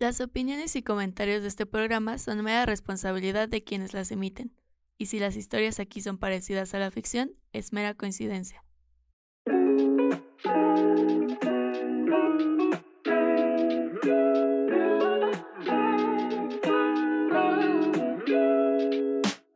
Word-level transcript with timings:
Las 0.00 0.20
opiniones 0.20 0.76
y 0.76 0.82
comentarios 0.82 1.42
de 1.42 1.48
este 1.48 1.66
programa 1.66 2.18
son 2.18 2.44
mera 2.44 2.66
responsabilidad 2.66 3.48
de 3.48 3.64
quienes 3.64 3.94
las 3.94 4.12
emiten, 4.12 4.52
y 4.96 5.06
si 5.06 5.18
las 5.18 5.34
historias 5.34 5.80
aquí 5.80 6.00
son 6.02 6.18
parecidas 6.18 6.72
a 6.72 6.78
la 6.78 6.92
ficción, 6.92 7.32
es 7.52 7.72
mera 7.72 7.94
coincidencia. 7.94 8.62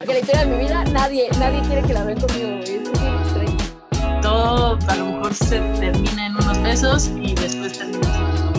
Que 0.00 0.06
la 0.06 0.18
historia 0.18 0.44
de 0.44 0.46
mi 0.46 0.64
vida, 0.64 0.82
nadie, 0.86 1.28
nadie 1.38 1.62
quiere 1.68 1.86
que 1.86 1.92
la 1.92 2.02
vean 2.02 2.20
conmigo. 2.20 2.48
Es 2.64 4.20
todo 4.20 4.76
a 4.88 4.96
lo 4.96 5.06
mejor 5.06 5.34
se 5.34 5.60
termina 5.78 6.26
en 6.26 6.32
unos 6.34 6.60
besos 6.64 7.12
y 7.14 7.32
después 7.32 7.78
termina 7.78 8.36
sin 8.36 8.51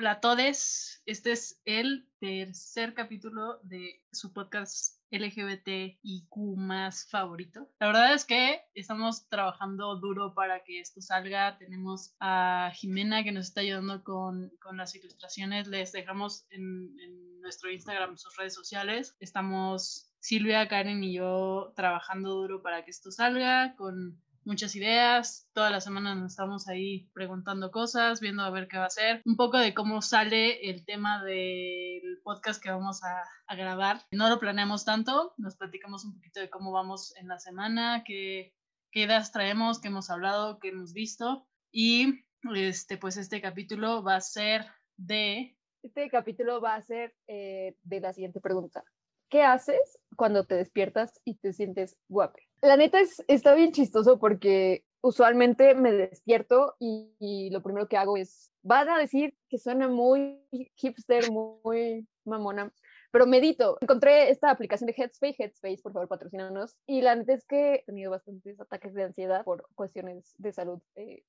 Hola 0.00 0.12
a 0.12 0.20
todos, 0.20 1.02
este 1.04 1.32
es 1.32 1.60
el 1.66 2.08
tercer 2.20 2.94
capítulo 2.94 3.60
de 3.64 4.02
su 4.10 4.32
podcast 4.32 4.98
LGBTIQ 5.10 6.56
más 6.56 7.06
favorito. 7.10 7.68
La 7.78 7.88
verdad 7.88 8.14
es 8.14 8.24
que 8.24 8.62
estamos 8.72 9.28
trabajando 9.28 9.94
duro 9.96 10.32
para 10.32 10.64
que 10.64 10.80
esto 10.80 11.02
salga. 11.02 11.58
Tenemos 11.58 12.14
a 12.18 12.72
Jimena 12.74 13.22
que 13.24 13.32
nos 13.32 13.48
está 13.48 13.60
ayudando 13.60 14.02
con, 14.02 14.50
con 14.62 14.78
las 14.78 14.94
ilustraciones. 14.94 15.66
Les 15.66 15.92
dejamos 15.92 16.46
en, 16.48 16.98
en 16.98 17.42
nuestro 17.42 17.70
Instagram 17.70 18.16
sus 18.16 18.34
redes 18.38 18.54
sociales. 18.54 19.14
Estamos 19.20 20.14
Silvia, 20.18 20.66
Karen 20.66 21.04
y 21.04 21.12
yo 21.12 21.74
trabajando 21.76 22.30
duro 22.30 22.62
para 22.62 22.86
que 22.86 22.90
esto 22.90 23.10
salga 23.10 23.76
con 23.76 24.18
muchas 24.50 24.74
ideas. 24.74 25.48
Toda 25.52 25.70
la 25.70 25.80
semana 25.80 26.16
nos 26.16 26.32
estamos 26.32 26.66
ahí 26.66 27.08
preguntando 27.14 27.70
cosas, 27.70 28.20
viendo 28.20 28.42
a 28.42 28.50
ver 28.50 28.66
qué 28.66 28.78
va 28.78 28.86
a 28.86 28.90
ser. 28.90 29.22
Un 29.24 29.36
poco 29.36 29.58
de 29.58 29.74
cómo 29.74 30.02
sale 30.02 30.68
el 30.68 30.84
tema 30.84 31.22
del 31.22 32.20
podcast 32.24 32.60
que 32.60 32.68
vamos 32.70 33.00
a, 33.04 33.56
grabar. 33.56 34.02
No 34.10 34.28
lo 34.28 34.40
planeamos 34.40 34.84
tanto, 34.84 35.34
nos 35.36 35.56
platicamos 35.56 36.04
un 36.04 36.14
poquito 36.14 36.40
de 36.40 36.50
cómo 36.50 36.72
vamos 36.72 37.16
en 37.16 37.28
la 37.28 37.38
semana, 37.38 38.02
qué, 38.04 38.52
qué 38.90 39.02
ideas 39.02 39.30
traemos, 39.30 39.80
qué 39.80 39.88
hemos 39.88 40.10
hablado, 40.10 40.58
qué 40.58 40.68
hemos 40.68 40.92
visto. 40.92 41.46
Y 41.72 42.24
este, 42.52 42.96
pues 42.96 43.16
este 43.16 43.40
capítulo 43.40 44.02
va 44.02 44.16
a 44.16 44.20
ser 44.20 44.66
de 44.96 45.56
Este 45.84 46.10
capítulo 46.10 46.60
va 46.60 46.74
a 46.74 46.82
ser 46.82 47.14
eh, 47.28 47.76
de 47.84 48.00
la 48.00 48.12
siguiente 48.12 48.40
pregunta. 48.40 48.82
¿Qué 49.28 49.44
haces 49.44 50.00
cuando 50.16 50.44
te 50.44 50.56
despiertas 50.56 51.20
y 51.24 51.36
te 51.36 51.52
sientes 51.52 51.96
guapa? 52.08 52.40
La 52.62 52.76
neta 52.76 53.00
es, 53.00 53.24
está 53.26 53.54
bien 53.54 53.72
chistoso 53.72 54.18
porque 54.18 54.84
usualmente 55.00 55.74
me 55.74 55.92
despierto 55.92 56.76
y, 56.78 57.48
lo 57.50 57.62
primero 57.62 57.88
que 57.88 57.96
hago 57.96 58.16
es, 58.16 58.52
van 58.62 58.88
a 58.90 58.98
decir 58.98 59.34
que 59.48 59.58
suena 59.58 59.88
muy 59.88 60.38
hipster, 60.76 61.30
muy 61.30 62.06
mamona, 62.24 62.70
pero 63.10 63.26
medito. 63.26 63.78
Encontré 63.80 64.30
esta 64.30 64.50
aplicación 64.50 64.86
de 64.88 64.94
Headspace, 64.96 65.36
Headspace, 65.38 65.80
por 65.82 65.92
favor, 65.92 66.08
patrocínanos. 66.08 66.76
Y 66.86 67.00
la 67.00 67.16
neta 67.16 67.32
es 67.32 67.46
que 67.46 67.74
he 67.76 67.84
tenido 67.84 68.10
bastantes 68.10 68.60
ataques 68.60 68.92
de 68.94 69.04
ansiedad 69.04 69.42
por 69.44 69.66
cuestiones 69.74 70.34
de 70.36 70.52
salud. 70.52 70.80
eh, 70.96 71.22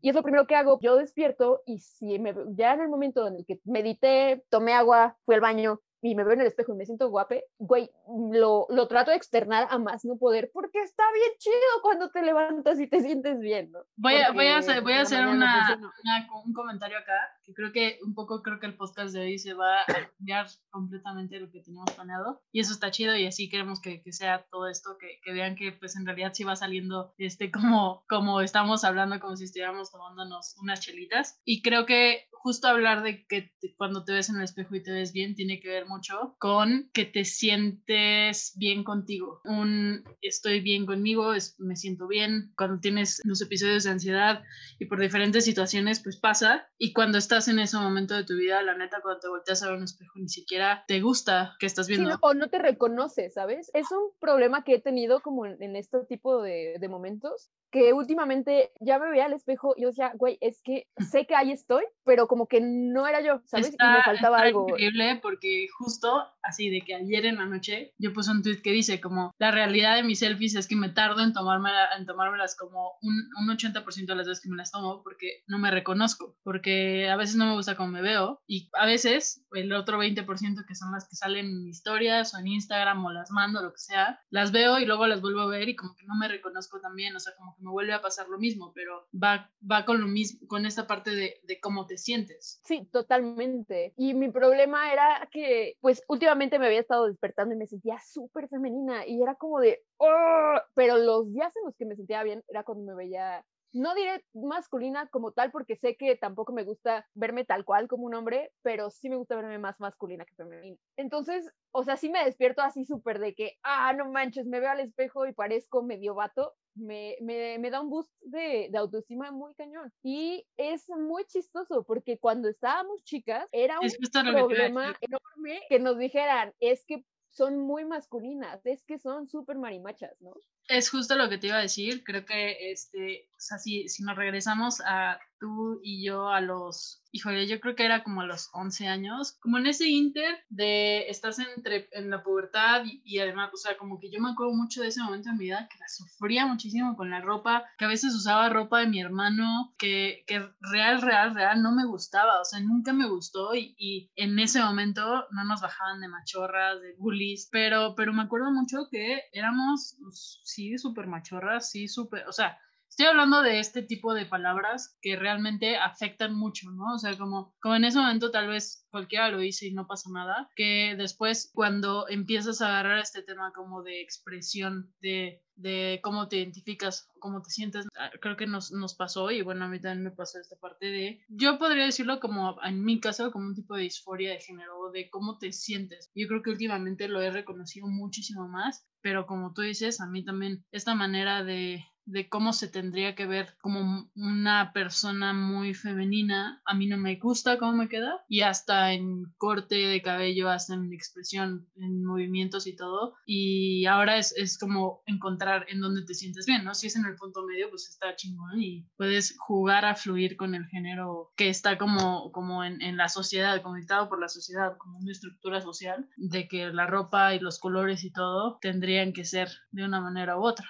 y 0.00 0.10
es 0.10 0.14
lo 0.14 0.22
primero 0.22 0.46
que 0.46 0.54
hago. 0.54 0.78
Yo 0.80 0.96
despierto 0.96 1.62
y 1.66 1.80
si 1.80 2.18
me, 2.20 2.32
ya 2.50 2.74
en 2.74 2.82
el 2.82 2.88
momento 2.88 3.26
en 3.26 3.36
el 3.36 3.44
que 3.44 3.60
medité, 3.64 4.44
tomé 4.48 4.72
agua, 4.72 5.16
fui 5.24 5.34
al 5.34 5.40
baño 5.40 5.80
y 6.00 6.14
me 6.14 6.24
veo 6.24 6.34
en 6.34 6.40
el 6.42 6.46
espejo 6.46 6.72
y 6.72 6.76
me 6.76 6.86
siento 6.86 7.08
guape, 7.08 7.44
güey, 7.58 7.90
lo, 8.32 8.66
lo 8.70 8.88
trato 8.88 9.10
de 9.10 9.16
externar 9.16 9.66
a 9.70 9.78
más 9.78 10.04
no 10.04 10.16
poder 10.16 10.50
porque 10.52 10.80
está 10.82 11.02
bien 11.12 11.30
chido 11.38 11.56
cuando 11.82 12.10
te 12.10 12.22
levantas 12.22 12.78
y 12.80 12.86
te 12.86 13.00
sientes 13.00 13.38
bien, 13.40 13.70
¿no? 13.72 13.80
Voy 13.96 14.14
a, 14.14 14.30
voy 14.32 14.46
a 14.46 14.58
hacer, 14.58 14.82
voy 14.82 14.92
a 14.94 15.00
hacer 15.02 15.26
una, 15.26 15.76
una- 16.04 16.28
un 16.44 16.52
comentario 16.52 16.98
acá, 16.98 17.14
que 17.44 17.52
creo 17.54 17.72
que 17.72 17.98
un 18.04 18.14
poco 18.14 18.42
creo 18.42 18.58
que 18.60 18.66
el 18.66 18.76
podcast 18.76 19.12
de 19.12 19.20
hoy 19.20 19.38
se 19.38 19.54
va 19.54 19.82
a 19.82 19.84
cambiar 20.16 20.46
completamente 20.70 21.40
lo 21.40 21.50
que 21.50 21.60
teníamos 21.62 21.90
planeado. 21.92 22.42
Y 22.52 22.60
eso 22.60 22.72
está 22.72 22.90
chido 22.90 23.16
y 23.16 23.26
así 23.26 23.48
queremos 23.48 23.80
que, 23.80 24.02
que 24.02 24.12
sea 24.12 24.46
todo 24.50 24.68
esto, 24.68 24.96
que, 24.98 25.20
que 25.24 25.32
vean 25.32 25.56
que 25.56 25.72
pues 25.72 25.96
en 25.96 26.06
realidad 26.06 26.32
sí 26.34 26.44
va 26.44 26.56
saliendo 26.56 27.12
este 27.18 27.50
como, 27.50 28.04
como 28.08 28.40
estamos 28.40 28.84
hablando, 28.84 29.18
como 29.20 29.36
si 29.36 29.44
estuviéramos 29.44 29.90
tomándonos 29.90 30.56
unas 30.62 30.80
chelitas. 30.80 31.40
Y 31.44 31.62
creo 31.62 31.86
que 31.86 32.28
justo 32.32 32.68
hablar 32.68 33.02
de 33.02 33.26
que 33.26 33.52
te- 33.60 33.74
cuando 33.76 34.04
te 34.04 34.12
ves 34.12 34.28
en 34.28 34.36
el 34.36 34.42
espejo 34.44 34.74
y 34.76 34.82
te 34.82 34.92
ves 34.92 35.12
bien 35.12 35.34
tiene 35.34 35.60
que 35.60 35.68
ver 35.68 35.86
mucho 35.88 36.36
con 36.38 36.90
que 36.92 37.04
te 37.04 37.24
sientes 37.24 38.52
bien 38.56 38.84
contigo. 38.84 39.40
Un 39.44 40.04
estoy 40.22 40.60
bien 40.60 40.86
conmigo, 40.86 41.34
es, 41.34 41.58
me 41.58 41.76
siento 41.76 42.06
bien. 42.06 42.52
Cuando 42.56 42.80
tienes 42.80 43.20
los 43.24 43.40
episodios 43.42 43.84
de 43.84 43.90
ansiedad 43.90 44.42
y 44.78 44.86
por 44.86 45.00
diferentes 45.00 45.44
situaciones, 45.44 46.00
pues 46.02 46.16
pasa. 46.18 46.68
Y 46.78 46.92
cuando 46.92 47.18
estás 47.18 47.48
en 47.48 47.58
ese 47.58 47.76
momento 47.76 48.14
de 48.14 48.24
tu 48.24 48.36
vida, 48.36 48.62
la 48.62 48.76
neta, 48.76 49.00
cuando 49.00 49.20
te 49.20 49.28
volteas 49.28 49.62
a 49.62 49.68
ver 49.68 49.76
un 49.78 49.84
espejo, 49.84 50.12
ni 50.16 50.28
siquiera 50.28 50.84
te 50.86 51.00
gusta 51.00 51.56
que 51.58 51.66
estás 51.66 51.86
Sí, 51.86 51.92
viendo. 51.94 52.10
no- 52.10 52.18
o 52.20 52.34
no 52.34 52.48
te 52.48 52.58
reconoces, 52.58 53.34
¿sabes? 53.34 53.70
Es 53.74 53.90
un 53.90 54.10
problema 54.20 54.64
que 54.64 54.74
he 54.74 54.80
tenido 54.80 55.20
como 55.20 55.46
en, 55.46 55.62
en 55.62 55.76
este 55.76 55.98
tipo 56.08 56.42
de, 56.42 56.76
de 56.78 56.88
momentos, 56.88 57.50
que 57.70 57.92
últimamente 57.92 58.72
ya 58.80 58.98
me 58.98 59.10
veía 59.10 59.26
al 59.26 59.32
espejo 59.34 59.74
y 59.76 59.82
yo 59.82 59.88
decía, 59.88 60.12
güey, 60.14 60.38
es 60.40 60.60
que 60.62 60.86
sé 61.10 61.26
que 61.26 61.34
ahí 61.34 61.52
estoy, 61.52 61.84
pero 62.04 62.26
como 62.26 62.46
que 62.46 62.60
no 62.60 63.06
era 63.06 63.20
yo, 63.20 63.40
¿sabes? 63.44 63.68
y 63.78 63.84
me 63.84 64.02
faltaba 64.02 64.38
está 64.38 64.48
algo. 64.48 64.68
increíble 64.70 65.18
porque 65.22 65.68
justo 65.78 66.26
así 66.42 66.70
de 66.70 66.80
que 66.80 66.94
ayer 66.94 67.24
en 67.26 67.36
la 67.36 67.46
noche 67.46 67.94
yo 67.98 68.12
puse 68.12 68.30
un 68.30 68.42
tweet 68.42 68.62
que 68.62 68.72
dice 68.72 69.00
como 69.00 69.32
la 69.38 69.50
realidad 69.50 69.96
de 69.96 70.02
mis 70.02 70.18
selfies 70.18 70.56
es 70.56 70.66
que 70.66 70.76
me 70.76 70.88
tardo 70.88 71.22
en, 71.22 71.32
tomarme, 71.32 71.70
en 71.96 72.04
tomármelas 72.04 72.56
como 72.56 72.98
un, 73.00 73.14
un 73.40 73.56
80% 73.56 74.06
de 74.06 74.14
las 74.14 74.26
veces 74.26 74.42
que 74.42 74.50
me 74.50 74.56
las 74.56 74.72
tomo 74.72 75.02
porque 75.02 75.44
no 75.46 75.58
me 75.58 75.70
reconozco, 75.70 76.36
porque 76.42 77.08
a 77.08 77.16
veces 77.16 77.36
no 77.36 77.46
me 77.46 77.54
gusta 77.54 77.76
cómo 77.76 77.90
me 77.90 78.02
veo 78.02 78.42
y 78.46 78.68
a 78.74 78.86
veces 78.86 79.44
el 79.52 79.72
otro 79.72 80.02
20% 80.02 80.66
que 80.66 80.74
son 80.74 80.92
las 80.92 81.08
que 81.08 81.16
salen 81.16 81.46
en 81.46 81.68
historias 81.68 82.34
o 82.34 82.38
en 82.38 82.48
Instagram 82.48 83.04
o 83.04 83.12
las 83.12 83.30
mando, 83.30 83.62
lo 83.62 83.72
que 83.72 83.78
sea, 83.78 84.20
las 84.30 84.52
veo 84.52 84.78
y 84.78 84.86
luego 84.86 85.06
las 85.06 85.20
vuelvo 85.20 85.40
a 85.40 85.46
ver 85.46 85.68
y 85.68 85.76
como 85.76 85.94
que 85.94 86.06
no 86.06 86.16
me 86.16 86.28
reconozco 86.28 86.80
también, 86.80 87.14
o 87.14 87.20
sea, 87.20 87.34
como 87.36 87.54
que 87.56 87.62
me 87.62 87.70
vuelve 87.70 87.92
a 87.92 88.02
pasar 88.02 88.28
lo 88.28 88.38
mismo, 88.38 88.72
pero 88.74 89.08
va, 89.14 89.50
va 89.70 89.84
con 89.84 90.00
lo 90.00 90.06
mismo, 90.06 90.46
con 90.48 90.66
esta 90.66 90.86
parte 90.86 91.14
de, 91.14 91.40
de 91.44 91.60
cómo 91.60 91.86
te 91.86 91.98
sientes. 91.98 92.60
Sí, 92.64 92.88
totalmente. 92.90 93.94
Y 93.96 94.14
mi 94.14 94.30
problema 94.30 94.92
era 94.92 95.28
que, 95.30 95.67
pues 95.80 96.02
últimamente 96.08 96.58
me 96.58 96.66
había 96.66 96.80
estado 96.80 97.06
despertando 97.06 97.54
y 97.54 97.58
me 97.58 97.66
sentía 97.66 97.98
súper 98.00 98.48
femenina 98.48 99.06
y 99.06 99.22
era 99.22 99.34
como 99.36 99.60
de, 99.60 99.80
"Oh", 99.98 100.56
pero 100.74 100.96
los 100.98 101.32
días 101.32 101.54
en 101.56 101.64
los 101.66 101.76
que 101.76 101.86
me 101.86 101.96
sentía 101.96 102.22
bien 102.22 102.42
era 102.48 102.64
cuando 102.64 102.84
me 102.84 102.94
veía, 102.94 103.44
no 103.72 103.94
diré 103.94 104.24
masculina 104.32 105.08
como 105.08 105.32
tal, 105.32 105.50
porque 105.50 105.76
sé 105.76 105.96
que 105.96 106.16
tampoco 106.16 106.52
me 106.52 106.64
gusta 106.64 107.06
verme 107.14 107.44
tal 107.44 107.64
cual 107.64 107.88
como 107.88 108.06
un 108.06 108.14
hombre, 108.14 108.52
pero 108.62 108.90
sí 108.90 109.08
me 109.10 109.16
gusta 109.16 109.36
verme 109.36 109.58
más 109.58 109.78
masculina 109.80 110.24
que 110.24 110.34
femenina. 110.34 110.76
Entonces, 110.96 111.50
o 111.72 111.84
sea, 111.84 111.96
sí 111.96 112.08
me 112.08 112.24
despierto 112.24 112.62
así 112.62 112.84
súper 112.84 113.18
de 113.18 113.34
que, 113.34 113.58
ah, 113.62 113.92
no 113.92 114.10
manches, 114.10 114.46
me 114.46 114.60
veo 114.60 114.70
al 114.70 114.80
espejo 114.80 115.26
y 115.26 115.32
parezco 115.32 115.82
medio 115.82 116.14
vato. 116.14 116.54
Me, 116.74 117.16
me, 117.20 117.58
me 117.58 117.70
da 117.70 117.80
un 117.80 117.90
boost 117.90 118.12
de, 118.20 118.68
de 118.70 118.78
autoestima 118.78 119.32
muy 119.32 119.54
cañón. 119.54 119.92
Y 120.02 120.46
es 120.56 120.88
muy 120.88 121.24
chistoso 121.24 121.84
porque 121.84 122.18
cuando 122.18 122.48
estábamos 122.48 123.02
chicas 123.02 123.48
era 123.52 123.80
un 123.80 123.86
Es 123.86 123.98
que 123.98 124.08
problema 124.32 124.96
enorme 125.00 125.60
que 125.68 125.78
nos 125.80 125.98
dijeran, 125.98 126.54
es 126.60 126.84
que 126.86 127.04
son 127.30 127.58
muy 127.58 127.84
masculinas, 127.84 128.64
es 128.64 128.84
que 128.84 128.98
son 128.98 129.28
súper 129.28 129.58
marimachas, 129.58 130.20
¿no? 130.20 130.32
Es 130.68 130.90
justo 130.90 131.16
lo 131.16 131.28
que 131.28 131.38
te 131.38 131.48
iba 131.48 131.56
a 131.56 131.62
decir. 131.62 132.04
Creo 132.04 132.24
que, 132.24 132.70
este, 132.70 133.28
o 133.38 133.40
sea, 133.40 133.58
si, 133.58 133.88
si 133.88 134.02
nos 134.02 134.16
regresamos 134.16 134.80
a 134.84 135.18
tú 135.38 135.80
y 135.82 136.04
yo 136.04 136.28
a 136.28 136.40
los, 136.40 137.02
híjole, 137.12 137.46
yo 137.46 137.60
creo 137.60 137.74
que 137.74 137.84
era 137.84 138.02
como 138.02 138.20
a 138.20 138.26
los 138.26 138.50
11 138.52 138.88
años, 138.88 139.36
como 139.40 139.58
en 139.58 139.66
ese 139.66 139.88
inter 139.88 140.44
de 140.48 141.08
estás 141.08 141.38
entre, 141.38 141.88
en 141.92 142.10
la 142.10 142.22
pubertad 142.22 142.82
y, 142.84 143.18
además, 143.18 143.50
o 143.54 143.56
sea, 143.56 143.76
como 143.76 143.98
que 144.00 144.10
yo 144.10 144.20
me 144.20 144.30
acuerdo 144.30 144.54
mucho 144.54 144.82
de 144.82 144.88
ese 144.88 145.02
momento 145.02 145.30
en 145.30 145.38
mi 145.38 145.44
vida 145.44 145.68
que 145.70 145.78
la 145.78 145.88
sufría 145.88 146.46
muchísimo 146.46 146.96
con 146.96 147.10
la 147.10 147.20
ropa, 147.20 147.64
que 147.78 147.84
a 147.84 147.88
veces 147.88 148.14
usaba 148.14 148.48
ropa 148.48 148.80
de 148.80 148.88
mi 148.88 149.00
hermano, 149.00 149.74
que, 149.78 150.24
que 150.26 150.40
real, 150.60 151.00
real, 151.02 151.34
real 151.34 151.62
no 151.62 151.72
me 151.72 151.86
gustaba, 151.86 152.40
o 152.40 152.44
sea, 152.44 152.60
nunca 152.60 152.92
me 152.92 153.08
gustó 153.08 153.54
y, 153.54 153.74
y 153.78 154.10
en 154.16 154.38
ese 154.38 154.60
momento 154.60 155.26
no 155.30 155.44
nos 155.44 155.60
bajaban 155.60 156.00
de 156.00 156.08
machorras, 156.08 156.80
de 156.80 156.94
bullies, 156.98 157.48
pero, 157.50 157.94
pero 157.94 158.12
me 158.12 158.22
acuerdo 158.22 158.50
mucho 158.50 158.88
que 158.90 159.22
éramos, 159.32 159.96
pues, 160.02 160.40
sí, 160.58 160.76
súper 160.76 161.06
machorras, 161.06 161.70
sí, 161.70 161.86
súper, 161.86 162.26
o 162.26 162.32
sea, 162.32 162.58
Estoy 162.90 163.04
hablando 163.04 163.42
de 163.42 163.60
este 163.60 163.82
tipo 163.82 164.14
de 164.14 164.24
palabras 164.24 164.98
que 165.02 165.14
realmente 165.14 165.76
afectan 165.76 166.34
mucho, 166.34 166.70
¿no? 166.70 166.94
O 166.94 166.98
sea, 166.98 167.16
como, 167.18 167.54
como 167.60 167.76
en 167.76 167.84
ese 167.84 167.98
momento 167.98 168.30
tal 168.30 168.48
vez 168.48 168.86
cualquiera 168.90 169.30
lo 169.30 169.38
dice 169.38 169.66
y 169.66 169.72
no 169.72 169.86
pasa 169.86 170.08
nada, 170.10 170.48
que 170.56 170.94
después 170.96 171.50
cuando 171.54 172.08
empiezas 172.08 172.62
a 172.62 172.68
agarrar 172.68 172.98
este 172.98 173.22
tema 173.22 173.52
como 173.54 173.82
de 173.82 174.00
expresión, 174.00 174.92
de, 175.00 175.44
de 175.58 176.00
cómo 176.02 176.28
te 176.28 176.36
identificas, 176.36 177.10
cómo 177.18 177.42
te 177.42 177.50
sientes, 177.50 177.86
ah, 177.98 178.10
creo 178.20 178.36
que 178.36 178.46
nos, 178.46 178.70
nos 178.70 178.94
pasó 178.94 179.30
y 179.30 179.42
bueno, 179.42 179.64
a 179.64 179.68
mí 179.68 179.80
también 179.80 180.04
me 180.04 180.10
pasó 180.10 180.38
esta 180.38 180.56
parte 180.56 180.86
de, 180.86 181.20
yo 181.28 181.58
podría 181.58 181.84
decirlo 181.84 182.20
como 182.20 182.56
en 182.62 182.84
mi 182.84 183.00
caso, 183.00 183.32
como 183.32 183.46
un 183.46 183.54
tipo 183.54 183.76
de 183.76 183.82
disforia 183.82 184.30
de 184.30 184.40
género, 184.40 184.90
de 184.92 185.10
cómo 185.10 185.38
te 185.38 185.52
sientes. 185.52 186.10
Yo 186.14 186.28
creo 186.28 186.42
que 186.42 186.50
últimamente 186.50 187.08
lo 187.08 187.20
he 187.20 187.30
reconocido 187.30 187.86
muchísimo 187.88 188.48
más, 188.48 188.86
pero 189.00 189.26
como 189.26 189.52
tú 189.52 189.62
dices, 189.62 190.00
a 190.00 190.06
mí 190.06 190.24
también 190.24 190.64
esta 190.70 190.94
manera 190.94 191.44
de 191.44 191.84
de 192.08 192.28
cómo 192.28 192.52
se 192.52 192.68
tendría 192.68 193.14
que 193.14 193.26
ver 193.26 193.54
como 193.60 194.10
una 194.16 194.72
persona 194.72 195.32
muy 195.34 195.74
femenina, 195.74 196.62
a 196.64 196.74
mí 196.74 196.86
no 196.86 196.96
me 196.96 197.16
gusta 197.16 197.58
cómo 197.58 197.72
me 197.72 197.88
queda 197.88 198.24
y 198.28 198.40
hasta 198.40 198.92
en 198.92 199.24
corte 199.36 199.74
de 199.74 200.02
cabello, 200.02 200.48
hasta 200.48 200.74
en 200.74 200.92
expresión, 200.92 201.68
en 201.76 202.04
movimientos 202.04 202.66
y 202.66 202.74
todo. 202.74 203.14
Y 203.26 203.84
ahora 203.86 204.16
es, 204.16 204.34
es 204.36 204.58
como 204.58 205.02
encontrar 205.06 205.66
en 205.68 205.80
dónde 205.80 206.04
te 206.04 206.14
sientes 206.14 206.46
bien, 206.46 206.64
¿no? 206.64 206.74
Si 206.74 206.86
es 206.86 206.96
en 206.96 207.04
el 207.04 207.16
punto 207.16 207.44
medio, 207.44 207.68
pues 207.68 207.88
está 207.88 208.16
chingón 208.16 208.60
y 208.60 208.86
puedes 208.96 209.36
jugar 209.38 209.84
a 209.84 209.94
fluir 209.94 210.36
con 210.36 210.54
el 210.54 210.66
género 210.66 211.32
que 211.36 211.50
está 211.50 211.76
como, 211.76 212.32
como 212.32 212.64
en, 212.64 212.80
en 212.80 212.96
la 212.96 213.08
sociedad, 213.08 213.60
conectado 213.60 214.08
por 214.08 214.20
la 214.20 214.28
sociedad, 214.28 214.76
como 214.78 214.98
una 214.98 215.12
estructura 215.12 215.60
social, 215.60 216.08
de 216.16 216.48
que 216.48 216.72
la 216.72 216.86
ropa 216.86 217.34
y 217.34 217.40
los 217.40 217.58
colores 217.58 218.02
y 218.04 218.12
todo 218.12 218.58
tendrían 218.62 219.12
que 219.12 219.24
ser 219.24 219.50
de 219.72 219.84
una 219.84 220.00
manera 220.00 220.38
u 220.38 220.42
otra. 220.42 220.66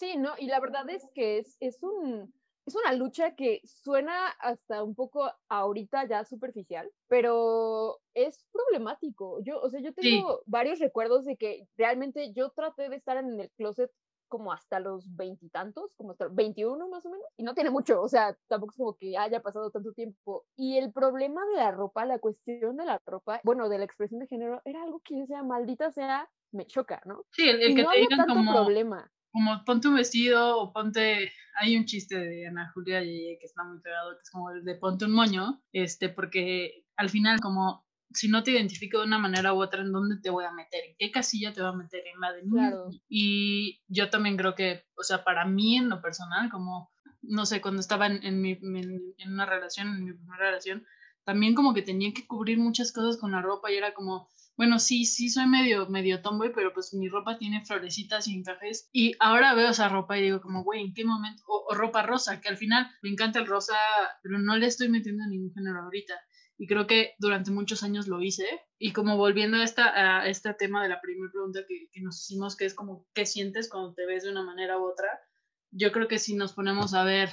Sí, 0.00 0.16
¿no? 0.16 0.32
Y 0.38 0.46
la 0.46 0.60
verdad 0.60 0.88
es 0.88 1.06
que 1.14 1.36
es, 1.36 1.58
es, 1.60 1.82
un, 1.82 2.32
es 2.64 2.74
una 2.74 2.94
lucha 2.94 3.34
que 3.34 3.60
suena 3.64 4.28
hasta 4.40 4.82
un 4.82 4.94
poco 4.94 5.30
ahorita 5.50 6.08
ya 6.08 6.24
superficial, 6.24 6.90
pero 7.06 7.98
es 8.14 8.46
problemático. 8.50 9.42
Yo, 9.42 9.60
o 9.60 9.68
sea, 9.68 9.80
yo 9.80 9.92
tengo 9.92 10.40
varios 10.46 10.78
recuerdos 10.78 11.26
de 11.26 11.36
que 11.36 11.68
realmente 11.76 12.32
yo 12.32 12.48
traté 12.48 12.88
de 12.88 12.96
estar 12.96 13.18
en 13.18 13.38
el 13.38 13.50
closet 13.58 13.90
como 14.26 14.54
hasta 14.54 14.80
los 14.80 15.14
veintitantos, 15.16 15.94
como 15.96 16.12
hasta 16.12 16.28
21 16.28 16.88
más 16.88 17.04
o 17.04 17.10
menos, 17.10 17.26
y 17.36 17.42
no 17.42 17.52
tiene 17.52 17.68
mucho, 17.68 18.00
o 18.00 18.08
sea, 18.08 18.34
tampoco 18.46 18.72
es 18.72 18.76
como 18.78 18.96
que 18.96 19.18
haya 19.18 19.42
pasado 19.42 19.70
tanto 19.70 19.92
tiempo. 19.92 20.46
Y 20.56 20.78
el 20.78 20.92
problema 20.92 21.44
de 21.46 21.56
la 21.56 21.72
ropa, 21.72 22.06
la 22.06 22.20
cuestión 22.20 22.78
de 22.78 22.86
la 22.86 23.02
ropa, 23.04 23.42
bueno, 23.44 23.68
de 23.68 23.76
la 23.76 23.84
expresión 23.84 24.20
de 24.20 24.28
género, 24.28 24.62
era 24.64 24.82
algo 24.82 25.00
que 25.04 25.16
yo 25.16 25.20
decía, 25.22 25.42
maldita 25.42 25.90
sea, 25.90 26.30
me 26.52 26.66
choca, 26.66 27.02
¿no? 27.04 27.26
Sí, 27.32 27.46
el, 27.46 27.74
que 27.74 27.82
no 27.82 27.90
te 27.90 27.98
digan 27.98 28.18
tanto 28.18 28.34
como, 28.34 28.52
problema. 28.52 29.10
Como 29.30 29.64
ponte 29.64 29.88
un 29.88 29.96
vestido 29.96 30.58
o 30.58 30.72
ponte, 30.72 31.32
hay 31.60 31.76
un 31.76 31.84
chiste 31.84 32.18
de 32.18 32.46
Ana 32.46 32.70
Julia 32.74 33.02
Yeye 33.02 33.38
que 33.38 33.46
está 33.46 33.64
muy 33.64 33.80
pegado, 33.80 34.14
que 34.16 34.22
es 34.22 34.30
como 34.30 34.50
el 34.50 34.64
de 34.64 34.74
ponte 34.74 35.04
un 35.04 35.12
moño, 35.12 35.62
este, 35.72 36.08
porque 36.08 36.84
al 36.96 37.10
final 37.10 37.40
como 37.40 37.84
si 38.12 38.28
no 38.28 38.42
te 38.42 38.50
identifico 38.50 38.98
de 38.98 39.06
una 39.06 39.18
manera 39.18 39.54
u 39.54 39.62
otra, 39.62 39.82
¿en 39.82 39.92
dónde 39.92 40.16
te 40.20 40.30
voy 40.30 40.44
a 40.44 40.52
meter? 40.52 40.82
¿En 40.84 40.96
qué 40.98 41.10
casilla 41.10 41.52
te 41.52 41.60
voy 41.60 41.70
a 41.70 41.76
meter? 41.76 42.02
En 42.12 42.20
la 42.20 42.32
de 42.32 42.42
mí. 42.42 42.50
Claro. 42.50 42.90
Y 43.08 43.82
yo 43.88 44.10
también 44.10 44.36
creo 44.36 44.54
que, 44.54 44.84
o 44.96 45.02
sea, 45.02 45.22
para 45.22 45.44
mí 45.44 45.76
en 45.76 45.88
lo 45.88 46.02
personal, 46.02 46.50
como, 46.50 46.90
no 47.22 47.46
sé, 47.46 47.60
cuando 47.60 47.80
estaba 47.80 48.06
en, 48.06 48.24
en 48.24 48.40
mi, 48.40 48.52
en, 48.52 49.14
en 49.16 49.32
una 49.32 49.46
relación, 49.46 49.88
en 49.88 50.04
mi 50.04 50.12
primera 50.12 50.38
relación, 50.38 50.84
también 51.24 51.54
como 51.54 51.74
que 51.74 51.82
tenía 51.82 52.12
que 52.12 52.26
cubrir 52.26 52.58
muchas 52.58 52.92
cosas 52.92 53.16
con 53.16 53.30
la 53.32 53.42
ropa 53.42 53.70
y 53.70 53.76
era 53.76 53.94
como, 53.94 54.28
bueno, 54.60 54.78
sí, 54.78 55.06
sí 55.06 55.30
soy 55.30 55.46
medio, 55.46 55.88
medio 55.88 56.20
tomboy, 56.20 56.52
pero 56.52 56.74
pues 56.74 56.92
mi 56.92 57.08
ropa 57.08 57.38
tiene 57.38 57.64
florecitas 57.64 58.28
y 58.28 58.34
encajes. 58.34 58.90
Y 58.92 59.14
ahora 59.18 59.54
veo 59.54 59.70
esa 59.70 59.88
ropa 59.88 60.18
y 60.18 60.22
digo 60.24 60.42
como, 60.42 60.64
güey, 60.64 60.82
¿en 60.82 60.92
qué 60.92 61.02
momento? 61.02 61.42
O, 61.46 61.74
ropa 61.74 62.02
rosa, 62.02 62.42
que 62.42 62.50
al 62.50 62.58
final 62.58 62.86
me 63.00 63.08
encanta 63.08 63.38
el 63.38 63.46
rosa, 63.46 63.78
pero 64.22 64.38
no 64.38 64.58
le 64.58 64.66
estoy 64.66 64.90
metiendo 64.90 65.24
en 65.24 65.30
ningún 65.30 65.54
género 65.54 65.80
ahorita. 65.80 66.12
Y 66.58 66.66
creo 66.66 66.86
que 66.86 67.14
durante 67.18 67.50
muchos 67.50 67.82
años 67.82 68.06
lo 68.06 68.20
hice. 68.20 68.44
Y 68.78 68.92
como 68.92 69.16
volviendo 69.16 69.56
a, 69.56 69.64
esta, 69.64 70.20
a 70.20 70.28
este 70.28 70.52
tema 70.52 70.82
de 70.82 70.90
la 70.90 71.00
primera 71.00 71.32
pregunta 71.32 71.60
que, 71.66 71.88
que 71.90 72.02
nos 72.02 72.20
hicimos, 72.20 72.54
que 72.54 72.66
es 72.66 72.74
como, 72.74 73.06
¿qué 73.14 73.24
sientes 73.24 73.70
cuando 73.70 73.94
te 73.94 74.04
ves 74.04 74.24
de 74.24 74.30
una 74.30 74.42
manera 74.42 74.76
u 74.76 74.84
otra? 74.84 75.08
Yo 75.70 75.90
creo 75.90 76.06
que 76.06 76.18
si 76.18 76.34
nos 76.34 76.52
ponemos 76.52 76.92
a 76.92 77.04
ver, 77.04 77.30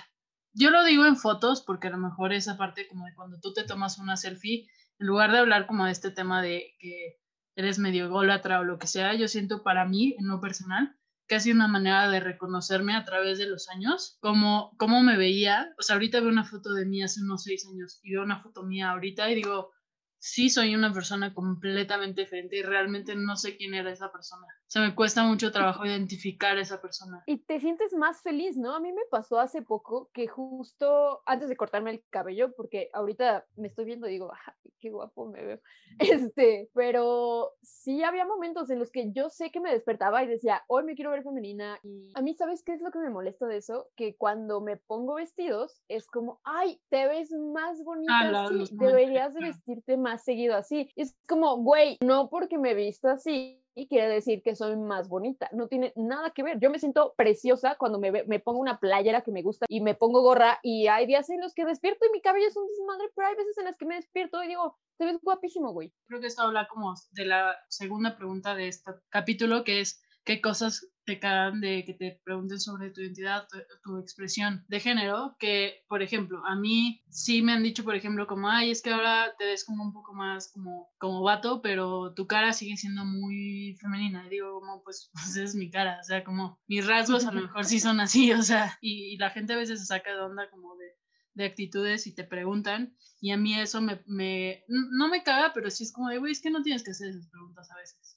yo 0.54 0.72
lo 0.72 0.82
digo 0.86 1.06
en 1.06 1.18
fotos, 1.18 1.62
porque 1.62 1.88
a 1.88 1.92
lo 1.92 1.98
mejor 1.98 2.32
esa 2.32 2.56
parte 2.56 2.88
como 2.88 3.04
cuando 3.18 3.38
tú 3.42 3.52
te 3.52 3.66
tomas 3.66 4.00
una 4.00 4.16
selfie, 4.16 4.70
en 5.00 5.08
lugar 5.08 5.32
de 5.32 5.40
hablar 5.40 5.68
como 5.68 5.86
de 5.86 5.92
este 5.92 6.12
tema 6.12 6.42
de 6.42 6.76
que 6.80 7.20
eres 7.56 7.80
medio 7.80 8.06
ególatra 8.06 8.60
o 8.60 8.64
lo 8.64 8.78
que 8.78 8.88
sea, 8.88 9.16
yo 9.16 9.28
siento 9.28 9.64
para 9.64 9.86
mí, 9.86 10.16
en 10.20 10.28
lo 10.28 10.40
personal, 10.40 10.98
sido 11.40 11.56
una 11.56 11.68
manera 11.68 12.10
de 12.10 12.20
reconocerme 12.20 12.96
a 12.96 13.04
través 13.04 13.38
de 13.38 13.48
los 13.48 13.70
años, 13.70 14.18
como 14.22 14.76
cómo 14.78 15.04
me 15.04 15.18
veía. 15.18 15.74
O 15.78 15.82
sea, 15.82 15.96
ahorita 15.96 16.20
veo 16.20 16.30
una 16.30 16.46
foto 16.46 16.74
de 16.74 16.86
mí 16.86 17.04
hace 17.04 17.22
unos 17.22 17.44
seis 17.44 17.68
años 17.68 18.00
y 18.02 18.14
veo 18.14 18.24
una 18.24 18.42
foto 18.42 18.64
mía 18.64 18.92
ahorita 18.92 19.30
y 19.30 19.36
digo, 19.36 19.72
sí 20.20 20.50
soy 20.50 20.76
una 20.76 20.94
persona 20.94 21.34
completamente 21.34 22.22
diferente 22.22 22.58
y 22.58 22.64
realmente 22.64 23.16
no 23.16 23.36
sé 23.36 23.58
quién 23.58 23.74
era 23.74 23.92
esa 23.92 24.12
persona. 24.12 24.46
O 24.48 24.70
sea, 24.70 24.82
me 24.82 24.96
cuesta 24.96 25.24
mucho 25.24 25.52
trabajo 25.52 25.86
identificar 25.86 26.58
a 26.58 26.62
esa 26.62 26.82
persona. 26.82 27.24
Y 27.28 27.40
te 27.40 27.60
sientes 27.60 27.94
más 27.94 28.22
feliz, 28.22 28.58
¿no? 28.58 28.76
A 28.76 28.80
mí 28.80 28.92
me 28.92 29.04
pasó 29.10 29.40
hace 29.40 29.62
poco 29.62 30.10
que 30.14 30.28
justo 30.28 31.22
antes 31.26 31.50
de 31.50 31.58
cortarme 31.58 31.92
el 31.92 32.04
cabello, 32.10 32.54
porque 32.56 32.90
ahorita 32.94 33.46
me 33.56 33.68
estoy 33.68 33.86
viendo 33.86 34.08
y 34.08 34.12
digo, 34.12 34.32
ay, 34.34 34.72
qué 34.80 34.90
guapo 34.90 35.30
me 35.30 35.44
veo. 35.44 35.60
Este, 36.32 36.70
pero 36.74 37.54
sí 37.62 38.04
había 38.04 38.26
momentos 38.26 38.70
en 38.70 38.80
los 38.80 38.92
que 38.92 39.12
yo 39.14 39.30
sé 39.30 39.52
que 39.52 39.60
me 39.60 39.72
despertaba 39.72 40.24
y 40.24 40.28
decía, 40.28 40.64
hoy 40.68 40.84
me 40.84 40.96
quiero 40.96 41.12
ver 41.12 41.24
femenina. 41.24 41.80
Y 41.84 42.12
a 42.14 42.22
mí, 42.22 42.36
¿sabes 42.36 42.64
qué 42.64 42.74
es 42.74 42.82
lo 42.82 42.92
que 42.92 43.00
me 43.00 43.10
molesta 43.10 43.48
de 43.48 43.58
eso? 43.58 43.90
Que 43.96 44.16
cuando 44.16 44.62
me 44.62 44.78
pongo 44.78 45.16
vestidos 45.16 45.82
es 45.88 46.08
como, 46.08 46.40
ay, 46.44 46.80
te 46.90 47.08
ves 47.08 47.32
más 47.32 47.84
bonita 47.84 48.14
Ah, 48.20 48.50
los 48.52 48.76
deberías 48.78 49.34
de 49.34 49.42
vestirte 49.42 49.98
más 49.98 50.07
seguido 50.18 50.56
así. 50.56 50.90
Y 50.96 51.02
es 51.02 51.16
como, 51.28 51.58
güey, 51.58 51.98
no 52.02 52.30
porque 52.30 52.58
me 52.58 52.74
visto 52.74 53.10
así 53.10 53.62
quiere 53.86 54.08
decir 54.10 54.42
que 54.42 54.56
soy 54.56 54.76
más 54.76 55.08
bonita. 55.08 55.50
No 55.54 55.68
tiene 55.68 55.94
nada 55.96 56.32
que 56.32 56.42
ver. 56.42 56.60
Yo 56.60 56.72
me 56.72 56.80
siento 56.80 57.14
preciosa 57.16 57.76
cuando 57.78 58.00
me, 58.00 58.24
me 58.24 58.40
pongo 58.40 58.60
una 58.60 58.80
playera 58.80 59.22
que 59.22 59.32
me 59.32 59.44
gusta 59.44 59.68
y 59.70 59.82
me 59.82 59.94
pongo 59.94 60.22
gorra 60.22 60.60
y 60.64 60.88
hay 60.88 61.06
días 61.06 61.30
en 61.30 61.42
los 61.42 61.54
que 61.54 61.66
despierto 61.66 62.06
y 62.06 62.12
mi 62.12 62.22
cabello 62.22 62.48
es 62.48 62.58
un 62.58 62.68
desmadre, 62.68 63.12
pero 63.16 63.28
hay 63.28 63.36
veces 63.36 63.58
en 63.60 63.66
las 63.66 63.78
que 63.78 63.86
me 63.86 63.96
despierto 63.96 64.44
y 64.44 64.48
digo, 64.48 64.76
te 64.98 65.06
ves 65.06 65.20
guapísimo, 65.22 65.72
güey. 65.74 65.94
Creo 66.08 66.20
que 66.20 66.28
esto 66.28 66.42
habla 66.42 66.68
como 66.68 66.96
de 67.12 67.26
la 67.26 67.56
segunda 67.70 68.18
pregunta 68.18 68.56
de 68.56 68.70
este 68.70 68.92
capítulo, 69.10 69.64
que 69.64 69.82
es 69.82 70.02
qué 70.28 70.42
cosas 70.42 70.86
te 71.06 71.20
cagan 71.20 71.62
de 71.62 71.86
que 71.86 71.94
te 71.94 72.20
pregunten 72.26 72.60
sobre 72.60 72.90
tu 72.92 73.00
identidad, 73.00 73.48
tu, 73.82 73.98
expresión 73.98 74.66
de 74.68 74.82
género, 74.82 75.38
que, 75.40 75.86
por 75.88 76.02
ejemplo, 76.02 76.46
a 76.46 76.58
mí 76.58 77.02
sí 77.10 77.42
me 77.42 77.54
han 77.54 77.64
dicho, 77.64 77.86
por 77.86 77.96
ejemplo, 77.96 78.28
como, 78.28 78.50
ay, 78.50 78.72
es 78.72 78.82
que 78.82 78.92
ahora 78.92 79.34
te 79.40 79.46
ves 79.46 79.64
como 79.64 79.86
un 79.86 79.94
poco 79.94 80.14
más 80.14 80.52
como, 80.52 80.90
como 80.98 81.24
vato, 81.24 81.62
pero 81.62 82.14
tu 82.14 82.28
cara 82.28 82.52
sigue 82.52 82.76
siendo 82.76 83.06
muy 83.06 83.78
femenina. 83.80 84.28
Y 84.28 84.32
digo, 84.32 84.60
como, 84.60 84.84
pues, 84.84 85.10
pues 85.14 85.38
es 85.38 85.56
mi 85.56 85.72
cara, 85.72 85.98
o 86.02 86.04
sea, 86.04 86.26
como 86.26 86.60
mis 86.68 86.86
rasgos 86.86 87.26
a 87.26 87.32
lo 87.32 87.44
mejor 87.44 87.64
sí 87.64 87.80
son 87.80 88.02
así, 88.02 88.34
o 88.34 88.44
sea, 88.44 88.78
y, 88.82 89.14
y 89.14 89.18
la 89.18 89.30
gente 89.30 89.54
a 89.54 89.58
veces 89.58 89.80
se 89.80 89.86
saca 89.86 90.14
de 90.14 90.20
onda 90.20 90.50
como 90.50 90.76
de, 90.76 90.88
de 91.36 91.46
actitudes 91.46 92.06
y 92.06 92.16
te 92.16 92.26
preguntan, 92.26 92.98
y 93.22 93.32
a 93.32 93.38
mí 93.38 93.58
eso 93.58 93.80
me, 93.82 94.04
me 94.08 94.66
no 94.68 95.08
me 95.08 95.24
caga, 95.24 95.54
pero 95.54 95.70
sí 95.70 95.86
es 95.86 95.94
como 95.94 96.10
de, 96.10 96.18
güey, 96.18 96.34
es 96.34 96.42
que 96.42 96.50
no 96.50 96.64
tienes 96.64 96.84
que 96.84 96.92
hacer 96.92 97.12
esas 97.12 97.30
preguntas 97.30 97.72
a 97.72 97.78
veces. 97.78 98.17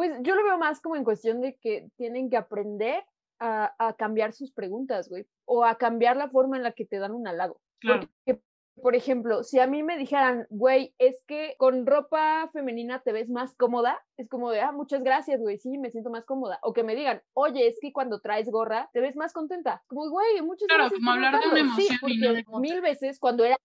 Pues 0.00 0.12
yo 0.22 0.34
lo 0.34 0.42
veo 0.42 0.56
más 0.56 0.80
como 0.80 0.96
en 0.96 1.04
cuestión 1.04 1.42
de 1.42 1.58
que 1.58 1.90
tienen 1.98 2.30
que 2.30 2.38
aprender 2.38 3.04
a, 3.38 3.74
a 3.76 3.92
cambiar 3.92 4.32
sus 4.32 4.50
preguntas, 4.50 5.10
güey, 5.10 5.26
o 5.44 5.62
a 5.62 5.76
cambiar 5.76 6.16
la 6.16 6.30
forma 6.30 6.56
en 6.56 6.62
la 6.62 6.72
que 6.72 6.86
te 6.86 6.98
dan 6.98 7.12
un 7.12 7.28
halago. 7.28 7.60
Claro. 7.80 8.08
Porque, 8.24 8.40
por 8.80 8.94
ejemplo, 8.94 9.42
si 9.42 9.58
a 9.58 9.66
mí 9.66 9.82
me 9.82 9.96
dijeran, 9.96 10.46
güey, 10.50 10.94
es 10.98 11.22
que 11.26 11.54
con 11.58 11.86
ropa 11.86 12.48
femenina 12.52 13.02
te 13.02 13.12
ves 13.12 13.28
más 13.28 13.54
cómoda, 13.54 14.00
es 14.16 14.28
como 14.28 14.50
de, 14.50 14.60
ah, 14.60 14.72
muchas 14.72 15.02
gracias, 15.02 15.40
güey, 15.40 15.58
sí, 15.58 15.78
me 15.78 15.90
siento 15.90 16.10
más 16.10 16.24
cómoda. 16.24 16.58
O 16.62 16.72
que 16.72 16.82
me 16.82 16.94
digan, 16.94 17.22
oye, 17.32 17.66
es 17.66 17.78
que 17.80 17.92
cuando 17.92 18.20
traes 18.20 18.50
gorra 18.50 18.90
te 18.92 19.00
ves 19.00 19.16
más 19.16 19.32
contenta. 19.32 19.82
Como, 19.86 20.08
güey, 20.10 20.42
muchas 20.42 20.66
Claro, 20.68 20.84
gracias. 20.84 20.98
como 21.00 21.10
por 21.10 21.24
hablar 21.24 21.40
de 21.40 21.48
una 21.48 21.62
notarlo". 21.62 21.74
Sí, 21.76 21.88
emoción 21.88 22.10
y 22.10 22.18
no 22.18 22.26
porque 22.26 22.36
de 22.36 22.44
cómo 22.44 22.60
te 22.60 22.68
mil 22.68 22.80
veces 22.80 23.18
cuando 23.18 23.44
era 23.44 23.56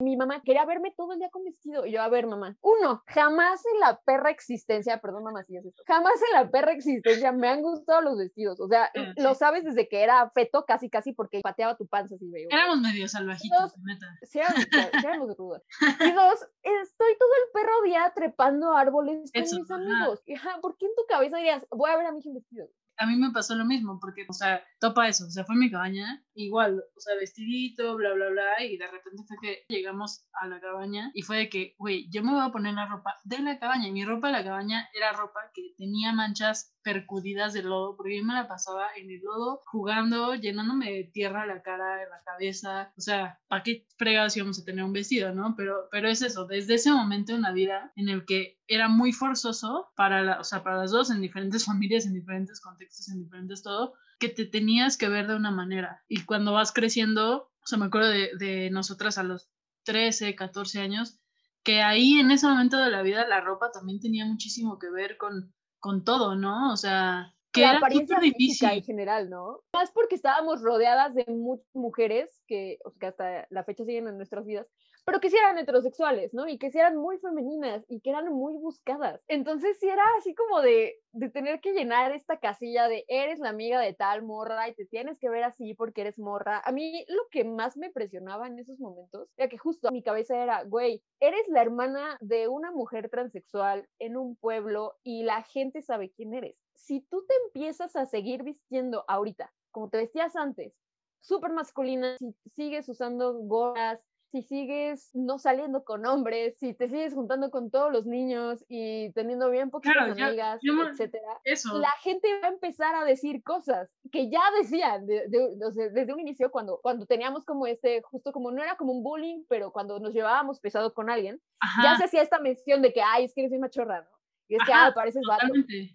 mi 0.00 0.16
mamá 0.16 0.42
quería 0.42 0.66
verme 0.66 0.92
todo 0.96 1.12
el 1.14 1.18
día 1.18 1.30
con 1.30 1.44
vestido. 1.44 1.86
Y 1.86 1.92
yo, 1.92 2.02
a 2.02 2.08
ver, 2.08 2.26
mamá, 2.26 2.56
uno, 2.60 3.02
jamás 3.06 3.62
en 3.72 3.80
la 3.80 4.00
perra 4.04 4.30
existencia, 4.30 5.00
perdón, 5.00 5.24
mamá, 5.24 5.42
si 5.44 5.56
es 5.56 5.64
esto, 5.64 5.82
jamás 5.86 6.14
en 6.30 6.40
la 6.42 6.50
perra 6.50 6.72
existencia 6.72 7.32
me 7.32 7.48
han 7.48 7.62
gustado 7.62 8.02
los 8.02 8.18
vestidos. 8.18 8.60
O 8.60 8.68
sea, 8.68 8.90
lo 9.16 9.30
sí. 9.32 9.38
sabes 9.38 9.64
desde 9.64 9.88
que 9.88 10.02
era 10.02 10.30
feto, 10.30 10.64
casi, 10.66 10.90
casi, 10.90 11.12
porque 11.12 11.40
pateaba 11.42 11.76
tu 11.76 11.86
panza 11.86 12.16
así, 12.16 12.28
güey. 12.28 12.46
Éramos 12.50 12.80
medio 12.80 13.08
salvajitos, 13.08 13.78
neta. 13.78 14.06
Sí 14.22 14.40
éramos, 14.70 15.36
rudas. 15.36 15.62
Y 15.80 15.82
dos, 16.12 16.40
estoy 16.62 17.16
todo 17.18 17.30
el 17.44 17.52
perro 17.52 17.82
día 17.84 18.12
trepando 18.14 18.72
árboles 18.72 19.30
con 19.32 19.42
Eso, 19.42 19.56
mis 19.56 19.70
amigos. 19.70 20.22
Ajá, 20.36 20.60
¿Por 20.60 20.76
qué 20.76 20.86
en 20.86 20.94
tu 20.96 21.04
cabeza 21.08 21.36
dirías, 21.36 21.66
voy 21.70 21.90
a 21.90 21.96
ver 21.96 22.06
a 22.06 22.12
mi 22.12 22.20
hija 22.20 22.30
vestido? 22.32 22.68
A 22.98 23.06
mí 23.06 23.16
me 23.16 23.32
pasó 23.32 23.54
lo 23.54 23.64
mismo, 23.64 23.98
porque, 23.98 24.26
o 24.28 24.32
sea, 24.32 24.62
topa 24.78 25.08
eso, 25.08 25.26
o 25.26 25.30
sea, 25.30 25.44
fue 25.44 25.56
mi 25.56 25.70
cabaña, 25.70 26.24
igual, 26.34 26.78
o 26.78 27.00
sea, 27.00 27.16
vestidito, 27.16 27.96
bla, 27.96 28.12
bla, 28.12 28.28
bla, 28.28 28.62
y 28.62 28.76
de 28.76 28.86
repente 28.86 29.22
fue 29.26 29.36
que 29.40 29.64
llegamos 29.68 30.26
a 30.40 30.46
la 30.46 30.60
cabaña 30.60 31.10
y 31.14 31.22
fue 31.22 31.38
de 31.38 31.48
que, 31.48 31.74
güey, 31.78 32.08
yo 32.10 32.22
me 32.22 32.32
voy 32.32 32.42
a 32.42 32.52
poner 32.52 32.74
la 32.74 32.86
ropa 32.86 33.16
de 33.24 33.38
la 33.40 33.58
cabaña, 33.58 33.88
y 33.88 33.92
mi 33.92 34.04
ropa 34.04 34.28
de 34.28 34.34
la 34.34 34.44
cabaña 34.44 34.88
era 34.94 35.12
ropa 35.12 35.40
que 35.54 35.74
tenía 35.78 36.12
manchas 36.12 36.76
percudidas 36.82 37.52
de 37.52 37.62
lodo, 37.62 37.96
porque 37.96 38.18
yo 38.18 38.24
me 38.24 38.34
la 38.34 38.48
pasaba 38.48 38.88
en 38.96 39.10
el 39.10 39.20
lodo 39.20 39.60
jugando, 39.66 40.34
llenándome 40.34 40.92
de 40.92 41.04
tierra 41.04 41.46
la 41.46 41.62
cara, 41.62 41.96
la 41.96 42.22
cabeza, 42.24 42.92
o 42.96 43.00
sea, 43.00 43.40
¿para 43.48 43.62
qué 43.62 43.86
fregados 43.96 44.36
íbamos 44.36 44.58
a 44.60 44.64
tener 44.64 44.84
un 44.84 44.92
vestido, 44.92 45.34
no? 45.34 45.54
Pero, 45.56 45.88
pero 45.90 46.08
es 46.08 46.22
eso, 46.22 46.46
desde 46.46 46.74
ese 46.74 46.92
momento 46.92 47.34
en 47.34 47.42
la 47.42 47.52
vida 47.52 47.92
en 47.96 48.08
el 48.08 48.24
que 48.24 48.58
era 48.66 48.88
muy 48.88 49.12
forzoso 49.12 49.90
para, 49.96 50.22
la, 50.22 50.40
o 50.40 50.44
sea, 50.44 50.62
para 50.62 50.78
las 50.78 50.90
dos, 50.90 51.10
en 51.10 51.20
diferentes 51.20 51.64
familias, 51.66 52.06
en 52.06 52.14
diferentes 52.14 52.60
contextos, 52.60 53.08
en 53.08 53.22
diferentes 53.22 53.62
todo, 53.62 53.94
que 54.18 54.28
te 54.28 54.44
tenías 54.44 54.96
que 54.96 55.08
ver 55.08 55.26
de 55.26 55.36
una 55.36 55.50
manera. 55.50 56.02
Y 56.08 56.24
cuando 56.24 56.52
vas 56.52 56.72
creciendo, 56.72 57.50
o 57.62 57.66
sea, 57.66 57.78
me 57.78 57.86
acuerdo 57.86 58.08
de, 58.08 58.30
de 58.38 58.70
nosotras 58.70 59.18
a 59.18 59.22
los 59.22 59.50
13, 59.84 60.34
14 60.34 60.80
años, 60.80 61.18
que 61.62 61.82
ahí 61.82 62.18
en 62.18 62.30
ese 62.30 62.46
momento 62.46 62.78
de 62.78 62.90
la 62.90 63.02
vida 63.02 63.26
la 63.26 63.40
ropa 63.40 63.70
también 63.70 64.00
tenía 64.00 64.26
muchísimo 64.26 64.78
que 64.78 64.90
ver 64.90 65.16
con, 65.16 65.52
con 65.82 66.04
todo, 66.04 66.36
¿no? 66.36 66.72
O 66.72 66.76
sea, 66.76 67.34
la 67.54 67.76
apariencia 67.76 68.20
física 68.20 68.72
en 68.72 68.84
general, 68.84 69.28
¿no? 69.28 69.62
Más 69.74 69.90
porque 69.90 70.14
estábamos 70.14 70.62
rodeadas 70.62 71.12
de 71.12 71.26
muchas 71.26 71.66
mujeres 71.74 72.40
que, 72.46 72.78
o 72.84 72.90
sea, 72.90 73.00
que 73.00 73.06
hasta 73.08 73.46
la 73.50 73.64
fecha 73.64 73.84
siguen 73.84 74.06
en 74.06 74.16
nuestras 74.16 74.46
vidas, 74.46 74.68
pero 75.04 75.20
que 75.20 75.30
sí 75.30 75.36
eran 75.36 75.58
heterosexuales, 75.58 76.32
¿no? 76.32 76.48
Y 76.48 76.58
que 76.58 76.70
sí 76.70 76.78
eran 76.78 76.96
muy 76.96 77.18
femeninas 77.18 77.84
y 77.88 78.00
que 78.00 78.10
eran 78.10 78.32
muy 78.32 78.54
buscadas. 78.54 79.20
Entonces 79.28 79.78
sí 79.80 79.88
era 79.88 80.04
así 80.18 80.34
como 80.34 80.60
de, 80.60 80.96
de 81.12 81.28
tener 81.28 81.60
que 81.60 81.72
llenar 81.72 82.12
esta 82.12 82.38
casilla 82.38 82.88
de 82.88 83.04
eres 83.08 83.38
la 83.38 83.48
amiga 83.50 83.80
de 83.80 83.94
tal 83.94 84.22
morra 84.22 84.68
y 84.68 84.74
te 84.74 84.86
tienes 84.86 85.18
que 85.18 85.28
ver 85.28 85.44
así 85.44 85.74
porque 85.74 86.02
eres 86.02 86.18
morra. 86.18 86.62
A 86.64 86.72
mí 86.72 87.04
lo 87.08 87.22
que 87.30 87.44
más 87.44 87.76
me 87.76 87.90
presionaba 87.90 88.46
en 88.46 88.58
esos 88.58 88.78
momentos 88.78 89.28
era 89.36 89.48
que 89.48 89.58
justo 89.58 89.90
mi 89.90 90.02
cabeza 90.02 90.42
era, 90.42 90.62
güey, 90.64 91.02
eres 91.20 91.46
la 91.48 91.62
hermana 91.62 92.18
de 92.20 92.48
una 92.48 92.70
mujer 92.70 93.08
transexual 93.10 93.88
en 93.98 94.16
un 94.16 94.36
pueblo 94.36 94.94
y 95.02 95.24
la 95.24 95.42
gente 95.42 95.82
sabe 95.82 96.12
quién 96.12 96.34
eres. 96.34 96.56
Si 96.74 97.00
tú 97.00 97.24
te 97.26 97.34
empiezas 97.46 97.96
a 97.96 98.06
seguir 98.06 98.42
vistiendo 98.42 99.04
ahorita, 99.08 99.52
como 99.70 99.88
te 99.88 99.98
vestías 99.98 100.36
antes, 100.36 100.74
súper 101.20 101.52
masculina, 101.52 102.16
si 102.18 102.34
sigues 102.54 102.88
usando 102.88 103.34
gorras, 103.34 104.00
si 104.32 104.40
sigues 104.40 105.10
no 105.12 105.38
saliendo 105.38 105.84
con 105.84 106.06
hombres, 106.06 106.56
si 106.58 106.72
te 106.72 106.88
sigues 106.88 107.12
juntando 107.12 107.50
con 107.50 107.70
todos 107.70 107.92
los 107.92 108.06
niños 108.06 108.64
y 108.66 109.12
teniendo 109.12 109.50
bien 109.50 109.70
poquitas 109.70 110.18
amigas, 110.18 110.58
etcétera, 110.90 111.38
la 111.74 111.90
gente 112.00 112.28
va 112.40 112.48
a 112.48 112.52
empezar 112.52 112.94
a 112.94 113.04
decir 113.04 113.42
cosas 113.42 113.90
que 114.10 114.30
ya 114.30 114.40
decían 114.58 115.06
desde 115.06 116.14
un 116.14 116.20
inicio 116.20 116.50
cuando, 116.50 116.80
cuando 116.82 117.04
teníamos 117.04 117.44
como 117.44 117.66
este, 117.66 118.00
justo 118.00 118.32
como 118.32 118.50
no 118.50 118.62
era 118.62 118.76
como 118.78 118.92
un 118.92 119.02
bullying, 119.02 119.44
pero 119.50 119.70
cuando 119.70 120.00
nos 120.00 120.14
llevábamos 120.14 120.60
pesado 120.60 120.94
con 120.94 121.10
alguien, 121.10 121.38
ya 121.82 121.98
se 121.98 122.04
hacía 122.04 122.22
esta 122.22 122.40
mención 122.40 122.80
de 122.80 122.94
que, 122.94 123.02
ay, 123.02 123.26
es 123.26 123.34
que 123.34 123.42
eres 123.42 123.52
una 123.52 123.68
chorra, 123.68 124.00
¿no? 124.00 124.08
Y 124.48 124.56
es 124.56 124.62
que, 124.64 124.72
ah, 124.72 124.92
pareces 124.94 125.22
vato. 125.28 125.46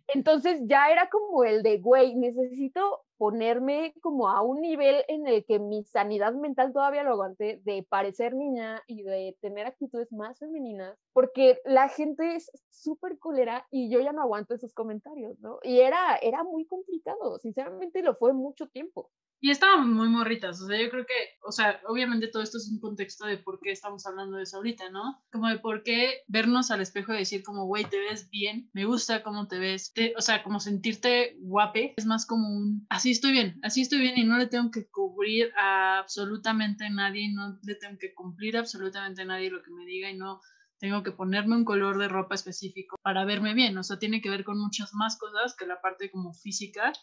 Entonces 0.09 0.61
ya 0.65 0.91
era 0.91 1.09
como 1.09 1.43
el 1.43 1.63
de, 1.63 1.79
güey, 1.79 2.15
necesito 2.15 3.03
ponerme 3.17 3.93
como 4.01 4.29
a 4.29 4.41
un 4.41 4.61
nivel 4.61 5.03
en 5.07 5.27
el 5.27 5.45
que 5.45 5.59
mi 5.59 5.83
sanidad 5.83 6.33
mental 6.33 6.73
todavía 6.73 7.03
lo 7.03 7.13
aguante 7.13 7.61
de 7.63 7.85
parecer 7.87 8.35
niña 8.35 8.83
y 8.87 9.03
de 9.03 9.37
tener 9.41 9.65
actitudes 9.65 10.11
más 10.11 10.39
femeninas, 10.39 10.97
porque 11.13 11.59
la 11.65 11.89
gente 11.89 12.35
es 12.35 12.51
súper 12.69 13.17
culera 13.19 13.65
y 13.71 13.89
yo 13.89 13.99
ya 13.99 14.13
no 14.13 14.21
aguanto 14.21 14.53
esos 14.53 14.73
comentarios, 14.73 15.39
¿no? 15.39 15.59
Y 15.63 15.79
era, 15.79 16.17
era 16.21 16.43
muy 16.43 16.65
complicado, 16.65 17.39
sinceramente 17.39 18.01
lo 18.01 18.15
fue 18.15 18.33
mucho 18.33 18.67
tiempo. 18.67 19.11
Y 19.39 19.51
estábamos 19.51 19.87
muy 19.87 20.09
morritas, 20.09 20.59
o 20.61 20.65
sea, 20.65 20.81
yo 20.81 20.89
creo 20.89 21.05
que, 21.05 21.13
o 21.43 21.51
sea, 21.51 21.79
obviamente 21.87 22.27
todo 22.27 22.41
esto 22.41 22.57
es 22.57 22.69
un 22.71 22.79
contexto 22.79 23.27
de 23.27 23.37
por 23.37 23.59
qué 23.59 23.71
estamos 23.71 24.07
hablando 24.07 24.37
de 24.37 24.43
eso 24.43 24.57
ahorita, 24.57 24.89
¿no? 24.89 25.21
Como 25.31 25.47
de 25.47 25.59
por 25.59 25.83
qué 25.83 26.23
vernos 26.27 26.71
al 26.71 26.81
espejo 26.81 27.13
y 27.13 27.17
decir 27.17 27.43
como, 27.43 27.65
güey, 27.65 27.85
te 27.85 27.99
ves 27.99 28.31
bien, 28.31 28.67
me 28.73 28.85
gusta 28.85 29.21
cómo 29.21 29.47
te 29.47 29.59
ves, 29.59 29.93
o 30.17 30.21
sea, 30.21 30.43
como 30.43 30.59
sentirte 30.59 31.37
guape, 31.39 31.93
es 31.97 32.07
más 32.07 32.25
como 32.25 32.47
un, 32.47 32.87
así 32.89 33.06
estoy 33.11 33.31
bien, 33.31 33.59
así 33.63 33.81
estoy 33.81 33.99
bien 33.99 34.17
y 34.17 34.23
no 34.23 34.37
le 34.37 34.47
tengo 34.47 34.71
que 34.71 34.87
cubrir 34.89 35.51
a 35.57 35.99
absolutamente 35.99 36.89
nadie, 36.89 37.31
no 37.33 37.59
le 37.63 37.75
tengo 37.75 37.97
que 37.97 38.13
cumplir 38.13 38.57
absolutamente 38.57 39.21
a 39.21 39.25
nadie 39.25 39.51
lo 39.51 39.63
que 39.63 39.71
me 39.71 39.85
diga 39.85 40.09
y 40.09 40.17
no 40.17 40.41
tengo 40.79 41.03
que 41.03 41.11
ponerme 41.11 41.55
un 41.55 41.65
color 41.65 41.97
de 41.97 42.07
ropa 42.07 42.35
específico 42.35 42.97
para 43.01 43.25
verme 43.25 43.53
bien, 43.53 43.77
o 43.77 43.83
sea, 43.83 43.99
tiene 43.99 44.21
que 44.21 44.29
ver 44.29 44.43
con 44.43 44.59
muchas 44.59 44.93
más 44.93 45.17
cosas 45.17 45.55
que 45.55 45.65
la 45.65 45.81
parte 45.81 46.11
como 46.11 46.33
física 46.33 46.93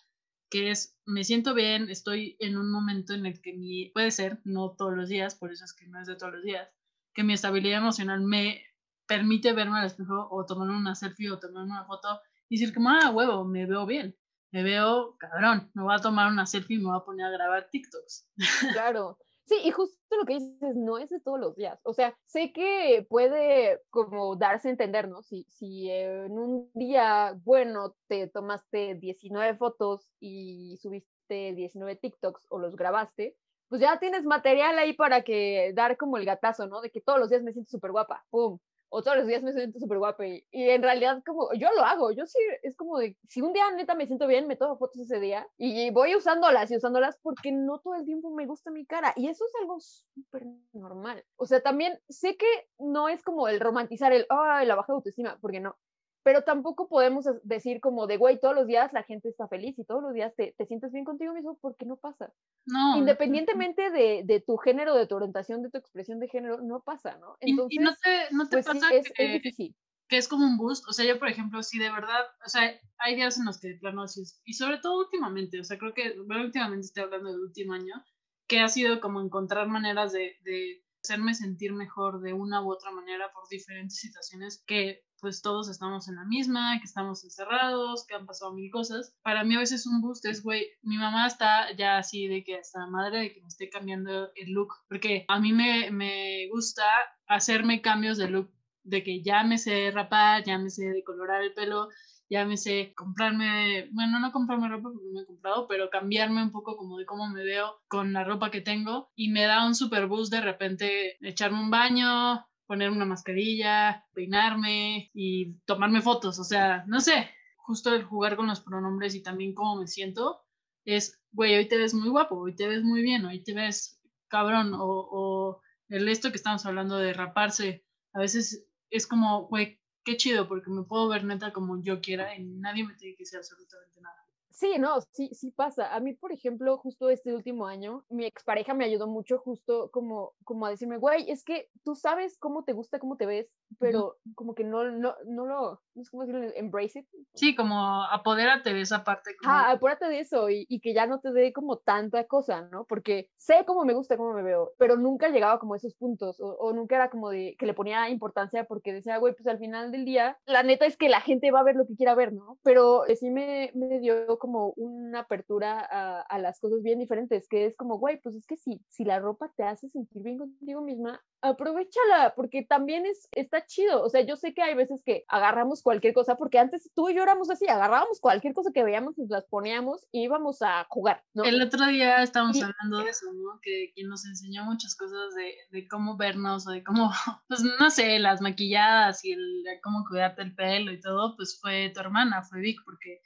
que 0.51 0.71
es, 0.71 0.97
me 1.05 1.25
siento 1.25 1.53
bien, 1.53 1.91
estoy 1.91 2.37
en 2.39 2.57
un 2.57 2.71
momento 2.71 3.13
en 3.13 3.27
el 3.27 3.41
que 3.41 3.55
mi, 3.55 3.91
puede 3.91 4.13
ser, 4.13 4.41
no 4.45 4.77
todos 4.77 4.95
los 4.95 5.09
días, 5.09 5.35
por 5.35 5.51
eso 5.51 5.65
es 5.65 5.73
que 5.73 5.89
no 5.89 6.01
es 6.01 6.07
de 6.07 6.15
todos 6.15 6.35
los 6.35 6.45
días, 6.45 6.69
que 7.13 7.25
mi 7.25 7.33
estabilidad 7.33 7.79
emocional 7.79 8.21
me 8.21 8.63
permite 9.07 9.53
verme 9.53 9.81
al 9.81 9.87
espejo 9.87 10.29
o 10.31 10.47
tomar 10.47 10.71
una 10.71 10.95
selfie 10.95 11.31
o 11.31 11.41
tomar 11.41 11.65
una 11.65 11.85
foto 11.87 12.21
y 12.49 12.59
decir 12.59 12.75
como, 12.75 12.91
ah, 12.91 13.11
huevo, 13.11 13.45
me 13.45 13.67
veo 13.67 13.85
bien, 13.85 14.17
me 14.55 14.63
veo 14.63 15.17
cabrón, 15.19 15.69
me 15.75 15.83
voy 15.83 15.95
a 15.95 15.99
tomar 15.99 16.31
una 16.31 16.47
selfie 16.47 16.77
y 16.77 16.79
me 16.79 16.87
voy 16.87 16.97
a 16.97 17.05
poner 17.05 17.27
a 17.27 17.31
grabar 17.31 17.69
TikToks. 17.71 18.29
Claro, 18.73 19.19
Sí, 19.47 19.57
y 19.63 19.71
justo 19.73 20.17
lo 20.17 20.25
que 20.25 20.35
dices, 20.35 20.75
no 20.75 20.97
es 20.97 21.11
de 21.11 21.21
todos 21.21 21.39
los 21.39 21.55
días. 21.55 21.79
O 21.83 21.93
sea, 21.93 22.17
sé 22.25 22.51
que 22.55 23.07
puede 23.11 23.79
como 23.91 24.37
darse 24.37 24.69
a 24.69 24.71
entender, 24.71 25.07
¿no? 25.07 25.23
Si, 25.23 25.45
si 25.51 25.91
en 25.91 26.33
un 26.33 26.71
día, 26.73 27.39
bueno, 27.45 27.95
te 28.09 28.29
tomaste 28.29 28.95
19 28.95 29.59
fotos 29.59 30.11
y 30.19 30.79
subiste 30.81 31.53
19 31.53 31.97
TikToks 31.97 32.47
o 32.49 32.59
los 32.59 32.75
grabaste, 32.75 33.37
pues 33.69 33.83
ya 33.83 33.99
tienes 33.99 34.25
material 34.25 34.79
ahí 34.79 34.95
para 34.95 35.23
que 35.25 35.73
dar 35.75 35.99
como 35.99 36.17
el 36.17 36.25
gatazo, 36.25 36.67
¿no? 36.67 36.81
De 36.81 36.91
que 36.91 37.03
todos 37.03 37.19
los 37.19 37.29
días 37.29 37.43
me 37.43 37.53
siento 37.53 37.71
súper 37.71 37.91
guapa, 37.91 38.25
¡pum! 38.31 38.59
O 38.95 39.03
todos 39.03 39.17
los 39.17 39.27
días 39.27 39.43
me 39.43 39.53
siento 39.53 39.81
súper 39.81 39.99
guapa 39.99 40.25
y, 40.25 40.45
en 40.53 40.83
realidad 40.83 41.21
como 41.27 41.53
yo 41.55 41.69
lo 41.77 41.83
hago, 41.83 42.13
yo 42.13 42.27
sí, 42.27 42.39
es 42.63 42.77
como 42.77 42.99
de, 42.99 43.17
si 43.29 43.43
un 43.43 43.53
día 43.53 43.69
neta 43.73 43.97
me 43.97 44.07
siento 44.07 44.29
bien, 44.29 44.47
me 44.47 44.55
tomo 44.55 44.79
fotos 44.79 45.01
ese 45.01 45.19
día 45.19 45.49
y 45.57 45.91
voy 45.91 46.15
usándolas 46.15 46.71
y 46.71 46.77
usándolas 46.77 47.19
porque 47.21 47.51
no 47.51 47.81
todo 47.81 47.97
el 47.97 48.05
tiempo 48.05 48.31
me 48.31 48.47
gusta 48.47 48.71
mi 48.71 48.87
cara 48.87 49.13
y 49.17 49.29
eso 49.29 49.45
es 49.47 49.53
algo 49.61 49.81
súper 49.81 50.45
normal. 50.73 51.25
O 51.37 51.47
sea, 51.47 51.61
también 51.61 51.99
sé 52.09 52.37
que 52.37 52.47
no 52.79 53.09
es 53.09 53.25
como 53.25 53.49
el 53.49 53.59
romantizar 53.59 54.13
el, 54.13 54.27
ay, 54.29 54.65
la 54.65 54.77
baja 54.77 54.93
autoestima, 54.93 55.39
porque 55.41 55.59
no, 55.59 55.77
pero 56.25 56.43
tampoco 56.43 56.89
podemos 56.89 57.27
decir 57.43 57.81
como 57.81 58.07
de, 58.07 58.17
güey, 58.17 58.41
todos 58.41 58.55
los 58.55 58.67
días 58.67 58.93
la 58.95 59.03
gente 59.03 59.29
está 59.29 59.47
feliz 59.47 59.79
y 59.79 59.85
todos 59.85 60.03
los 60.03 60.15
días 60.15 60.35
te, 60.35 60.55
te 60.57 60.67
sientes 60.67 60.91
bien 60.91 61.05
contigo 61.05 61.35
mismo 61.35 61.59
porque 61.61 61.85
no 61.85 61.97
pasa. 61.97 62.33
No. 62.65 62.97
Independientemente 62.97 63.91
de, 63.91 64.23
de, 64.25 64.41
tu 64.41 64.57
género, 64.57 64.95
de 64.95 65.07
tu 65.07 65.17
orientación, 65.17 65.63
de 65.63 65.71
tu 65.71 65.77
expresión 65.77 66.19
de 66.21 66.29
género, 66.29 66.63
no 66.63 66.81
pasa, 66.81 67.19
¿no? 67.19 67.37
Entonces, 67.41 67.79
y, 67.79 67.79
no 67.79 67.95
te, 67.95 68.35
no 68.35 68.49
te 68.49 68.57
pues 68.57 68.67
pasa 68.67 68.95
es, 68.95 69.13
que, 69.13 69.25
es 69.27 69.33
difícil. 69.35 69.77
que 70.09 70.17
es 70.17 70.27
como 70.27 70.47
un 70.47 70.57
boost. 70.57 70.89
O 70.89 70.95
sea, 70.95 71.05
yo, 71.05 71.19
por 71.19 71.29
ejemplo, 71.29 71.63
si 71.63 71.79
de 71.79 71.91
verdad, 71.91 72.25
o 72.45 72.49
sea, 72.49 72.73
hay 72.97 73.17
días 73.17 73.37
en 73.37 73.45
los 73.45 73.61
que, 73.61 73.75
plano, 73.75 74.07
y 74.47 74.55
sobre 74.55 74.79
todo 74.79 75.01
últimamente, 75.01 75.61
o 75.61 75.65
sea, 75.65 75.77
creo 75.77 75.93
que, 75.93 76.19
bueno, 76.27 76.45
últimamente 76.45 76.87
estoy 76.87 77.03
hablando 77.03 77.33
del 77.33 77.41
último 77.41 77.75
año, 77.75 78.03
que 78.49 78.61
ha 78.61 78.69
sido 78.69 78.99
como 79.03 79.21
encontrar 79.21 79.69
maneras 79.69 80.13
de, 80.13 80.39
de 80.43 80.85
hacerme 81.03 81.35
sentir 81.35 81.75
mejor 81.75 82.23
de 82.23 82.33
una 82.33 82.63
u 82.63 82.73
otra 82.73 82.91
manera 82.91 83.31
por 83.35 83.47
diferentes 83.51 83.99
situaciones 83.99 84.65
que 84.67 85.05
pues 85.25 85.41
todos 85.41 85.71
estamos 85.71 86.07
en 86.11 86.17
la 86.17 86.27
misma, 86.27 86.79
que 86.79 86.85
estamos 86.85 87.25
encerrados, 87.25 88.05
que 88.07 88.15
han 88.15 88.27
pasado 88.27 88.53
mil 88.53 88.71
cosas. 88.71 89.17
Para 89.23 89.43
mí 89.43 89.57
a 89.57 89.61
veces 89.61 89.87
un 89.87 90.03
boost 90.03 90.27
es, 90.27 90.43
güey, 90.43 90.67
mi 90.83 90.99
mamá 90.99 91.27
está 91.27 91.75
ya 91.79 91.97
así 91.97 92.29
de 92.29 92.45
que 92.45 92.57
hasta 92.57 92.87
madre 92.89 93.21
de 93.21 93.33
que 93.33 93.41
me 93.41 93.49
esté 93.49 93.71
cambiando 93.71 94.29
el 94.35 94.53
look, 94.53 94.75
porque 94.87 95.25
a 95.29 95.41
mí 95.41 95.55
me, 95.55 95.91
me 95.91 96.47
gusta 96.53 96.85
hacerme 97.27 97.81
cambios 97.81 98.19
de 98.19 98.29
look, 98.29 98.53
de 98.83 99.03
que 99.03 99.23
ya 99.23 99.45
me 99.45 99.57
sé 99.57 99.91
rapar, 99.93 100.45
ya 100.45 100.59
me 100.59 100.69
sé 100.69 100.91
decolorar 100.91 101.41
el 101.41 101.55
pelo, 101.55 101.89
ya 102.29 102.45
me 102.45 102.59
sé 102.59 102.93
comprarme, 102.95 103.89
bueno, 103.93 104.21
no 104.21 104.31
comprarme 104.31 104.69
ropa 104.69 104.91
porque 104.93 105.09
me 105.11 105.23
he 105.23 105.27
comprado, 105.27 105.67
pero 105.67 105.89
cambiarme 105.89 106.43
un 106.43 106.53
poco 106.53 106.77
como 106.77 106.99
de 106.99 107.07
cómo 107.07 107.31
me 107.31 107.45
veo 107.45 107.81
con 107.89 108.13
la 108.13 108.25
ropa 108.25 108.51
que 108.51 108.61
tengo 108.61 109.11
y 109.17 109.31
me 109.31 109.45
da 109.45 109.67
un 109.67 109.75
super 109.75 110.07
boost 110.07 110.31
de 110.31 110.43
repente 110.43 111.17
echarme 111.23 111.63
un 111.63 111.71
baño, 111.71 112.47
poner 112.67 112.91
una 112.91 113.05
mascarilla, 113.05 114.07
peinarme 114.15 115.11
y 115.15 115.55
tomarme 115.67 116.03
fotos. 116.03 116.39
O 116.39 116.45
sea, 116.45 116.85
no 116.87 117.01
sé, 117.01 117.31
justo 117.57 117.95
el 117.95 118.05
jugar 118.05 118.37
con 118.37 118.47
los 118.47 118.61
pronombres 118.61 119.15
y 119.15 119.23
también 119.23 119.55
cómo 119.55 119.77
me 119.77 119.87
siento 119.87 120.45
es, 120.85 121.21
güey, 121.33 121.57
hoy 121.57 121.67
te 121.67 121.79
ves 121.79 121.95
muy 121.95 122.09
guapo, 122.09 122.37
hoy 122.37 122.55
te 122.55 122.69
ves 122.69 122.83
muy 122.83 123.03
bien, 123.03 123.25
hoy 123.25 123.43
te 123.43 123.55
ves 123.55 124.01
cabrón, 124.29 124.75
o, 124.75 124.85
o 124.85 125.63
el 125.89 126.09
esto 126.09 126.31
que 126.31 126.37
estamos 126.37 126.67
hablando 126.67 126.99
de 126.99 127.13
raparse, 127.13 127.85
a 128.13 128.19
veces 128.19 128.67
es 128.91 129.07
como, 129.07 129.47
güey, 129.49 129.81
qué 130.05 130.17
chido, 130.17 130.47
porque 130.49 130.71
me 130.71 130.83
puedo 130.85 131.09
ver 131.09 131.25
neta 131.25 131.53
como 131.53 131.83
yo 131.83 132.01
quiera 132.01 132.37
y 132.37 132.45
nadie 132.45 132.85
me 132.85 132.95
tiene 132.95 133.17
que 133.17 133.23
decir 133.25 133.39
absolutamente 133.39 134.01
nada. 134.01 134.17
Sí, 134.55 134.77
no, 134.79 135.01
sí, 135.11 135.31
sí 135.33 135.51
pasa. 135.51 135.93
A 135.93 135.99
mí, 135.99 136.15
por 136.15 136.31
ejemplo, 136.31 136.79
justo 136.79 137.11
este 137.11 137.35
último 137.35 137.67
año, 137.67 138.05
mi 138.09 138.25
expareja 138.25 138.73
me 138.73 138.85
ayudó 138.85 139.09
mucho 139.09 139.39
justo 139.39 139.91
como, 139.91 140.35
como 140.45 140.65
a 140.67 140.71
decirme, 140.71 140.97
güey, 140.97 141.29
es 141.29 141.43
que 141.43 141.71
tú 141.83 141.97
sabes 141.97 142.39
cómo 142.39 142.63
te 142.63 142.73
gusta, 142.73 143.01
cómo 143.01 143.17
te 143.17 143.27
ves, 143.27 143.51
pero 143.81 144.17
como 144.37 144.55
que 144.55 144.63
no, 144.63 144.85
no, 144.93 145.17
no 145.27 145.47
lo, 145.47 145.81
no 145.97 146.05
sé 146.05 146.11
cómo 146.13 146.25
decirlo, 146.25 146.49
embrace 146.55 147.01
it. 147.01 147.07
Sí, 147.35 147.57
como 147.57 148.05
apodérate 148.05 148.73
de 148.73 148.81
esa 148.81 149.03
parte. 149.03 149.35
Ah, 149.45 149.73
apodérate 149.73 150.07
de 150.07 150.21
eso 150.21 150.49
y, 150.49 150.67
y, 150.69 150.79
que 150.79 150.95
ya 150.95 151.07
no 151.07 151.19
te 151.19 151.33
dé 151.33 151.53
como 151.53 151.79
tanta 151.79 152.25
cosa, 152.29 152.69
¿no? 152.71 152.85
Porque 152.85 153.31
sé 153.37 153.65
cómo 153.67 153.85
me 153.85 153.95
gusta, 153.95 154.17
cómo 154.17 154.35
me 154.35 154.45
veo, 154.45 154.71
pero 154.79 154.97
nunca 154.97 155.31
llegaba 155.31 155.59
como 155.59 155.75
a 155.75 155.79
esos 155.79 155.95
puntos 155.95 156.41
o, 156.41 156.57
o 156.61 156.73
nunca 156.73 156.95
era 156.95 157.11
como 157.11 157.31
de 157.31 157.57
que 157.59 157.67
le 157.67 157.75
ponía 157.75 158.09
importancia 158.09 158.65
porque 158.65 158.93
decía, 158.93 159.19
güey, 159.19 159.35
pues 159.35 159.49
al 159.49 159.59
final 159.59 159.91
del 159.91 160.05
día, 160.05 160.39
la 160.47 160.63
neta 160.63 160.87
es 160.87 160.97
que 160.97 161.09
la 161.09 161.21
gente 161.21 161.51
va 161.51 161.59
a 161.59 161.65
ver 161.65 161.75
lo 161.75 161.89
que 161.89 161.97
quiera 161.97 162.15
ver, 162.15 162.33
¿no? 162.33 162.59
Pero 162.63 163.03
sí 163.19 163.31
me, 163.31 163.73
me 163.75 163.99
dio 163.99 164.39
como 164.45 164.75
una 164.77 165.21
apertura 165.21 165.81
a, 165.91 166.21
a, 166.21 166.39
las 166.39 166.61
cosas 166.61 166.83
bien 166.83 166.99
diferentes, 166.99 167.49
que 167.49 167.65
es 167.65 167.75
como, 167.79 167.99
güey, 167.99 168.21
pues 168.21 168.35
es 168.35 168.47
que 168.47 168.59
si, 168.59 168.85
si 168.91 169.03
la 169.03 169.19
ropa 169.21 169.51
te 169.57 169.63
hace 169.63 169.89
sentir 169.89 170.23
bien 170.23 170.37
contigo 170.37 170.83
misma, 170.83 171.23
aprovechala, 171.41 172.35
porque 172.37 172.63
también 172.63 173.07
es, 173.07 173.27
está 173.33 173.65
chido. 173.65 174.03
O 174.03 174.11
sea, 174.11 174.21
yo 174.21 174.37
sé 174.37 174.53
que 174.53 174.61
hay 174.61 174.75
veces 174.75 175.03
que 175.03 175.25
agarramos 175.29 175.83
cualquier 175.83 176.13
cosa, 176.13 176.37
porque 176.37 176.59
antes 176.59 176.91
tú 176.95 177.09
y 177.09 177.15
yo 177.15 177.23
éramos 177.23 177.49
así, 177.49 177.67
agarrábamos 177.67 178.21
cualquier 178.21 178.53
cosa 178.53 178.71
que 178.71 178.85
veíamos, 178.85 179.17
nos 179.17 179.31
las 179.31 179.47
poníamos 179.47 180.07
y 180.13 180.25
íbamos 180.25 180.61
a 180.61 180.85
jugar, 180.91 181.23
¿no? 181.33 181.45
El 181.45 181.63
otro 181.63 181.87
día 181.87 182.23
estábamos 182.23 182.63
hablando 182.63 182.99
de 182.99 183.09
eso, 183.09 183.33
¿no? 183.33 183.61
Que 183.63 183.93
quien 183.95 184.09
nos 184.09 184.27
enseñó 184.27 184.65
muchas 184.65 184.95
cosas 184.95 185.35
de, 185.35 185.55
de 185.71 185.89
cómo 185.89 186.19
vernos 186.19 186.67
o 186.67 186.71
de 186.71 186.85
cómo, 186.85 187.11
pues 187.49 187.63
no 187.63 187.91
sé, 187.91 188.19
las 188.19 188.43
maquilladas 188.43 189.25
y 189.25 189.33
el, 189.33 189.65
cómo 189.83 190.05
cuidarte 190.07 190.43
el 190.43 190.55
pelo 190.55 190.93
y 190.93 191.01
todo, 191.01 191.35
pues 191.37 191.59
fue 191.61 191.91
tu 191.95 192.01
hermana, 192.01 192.43
fue 192.43 192.61
Vic, 192.61 192.81
porque 192.85 193.21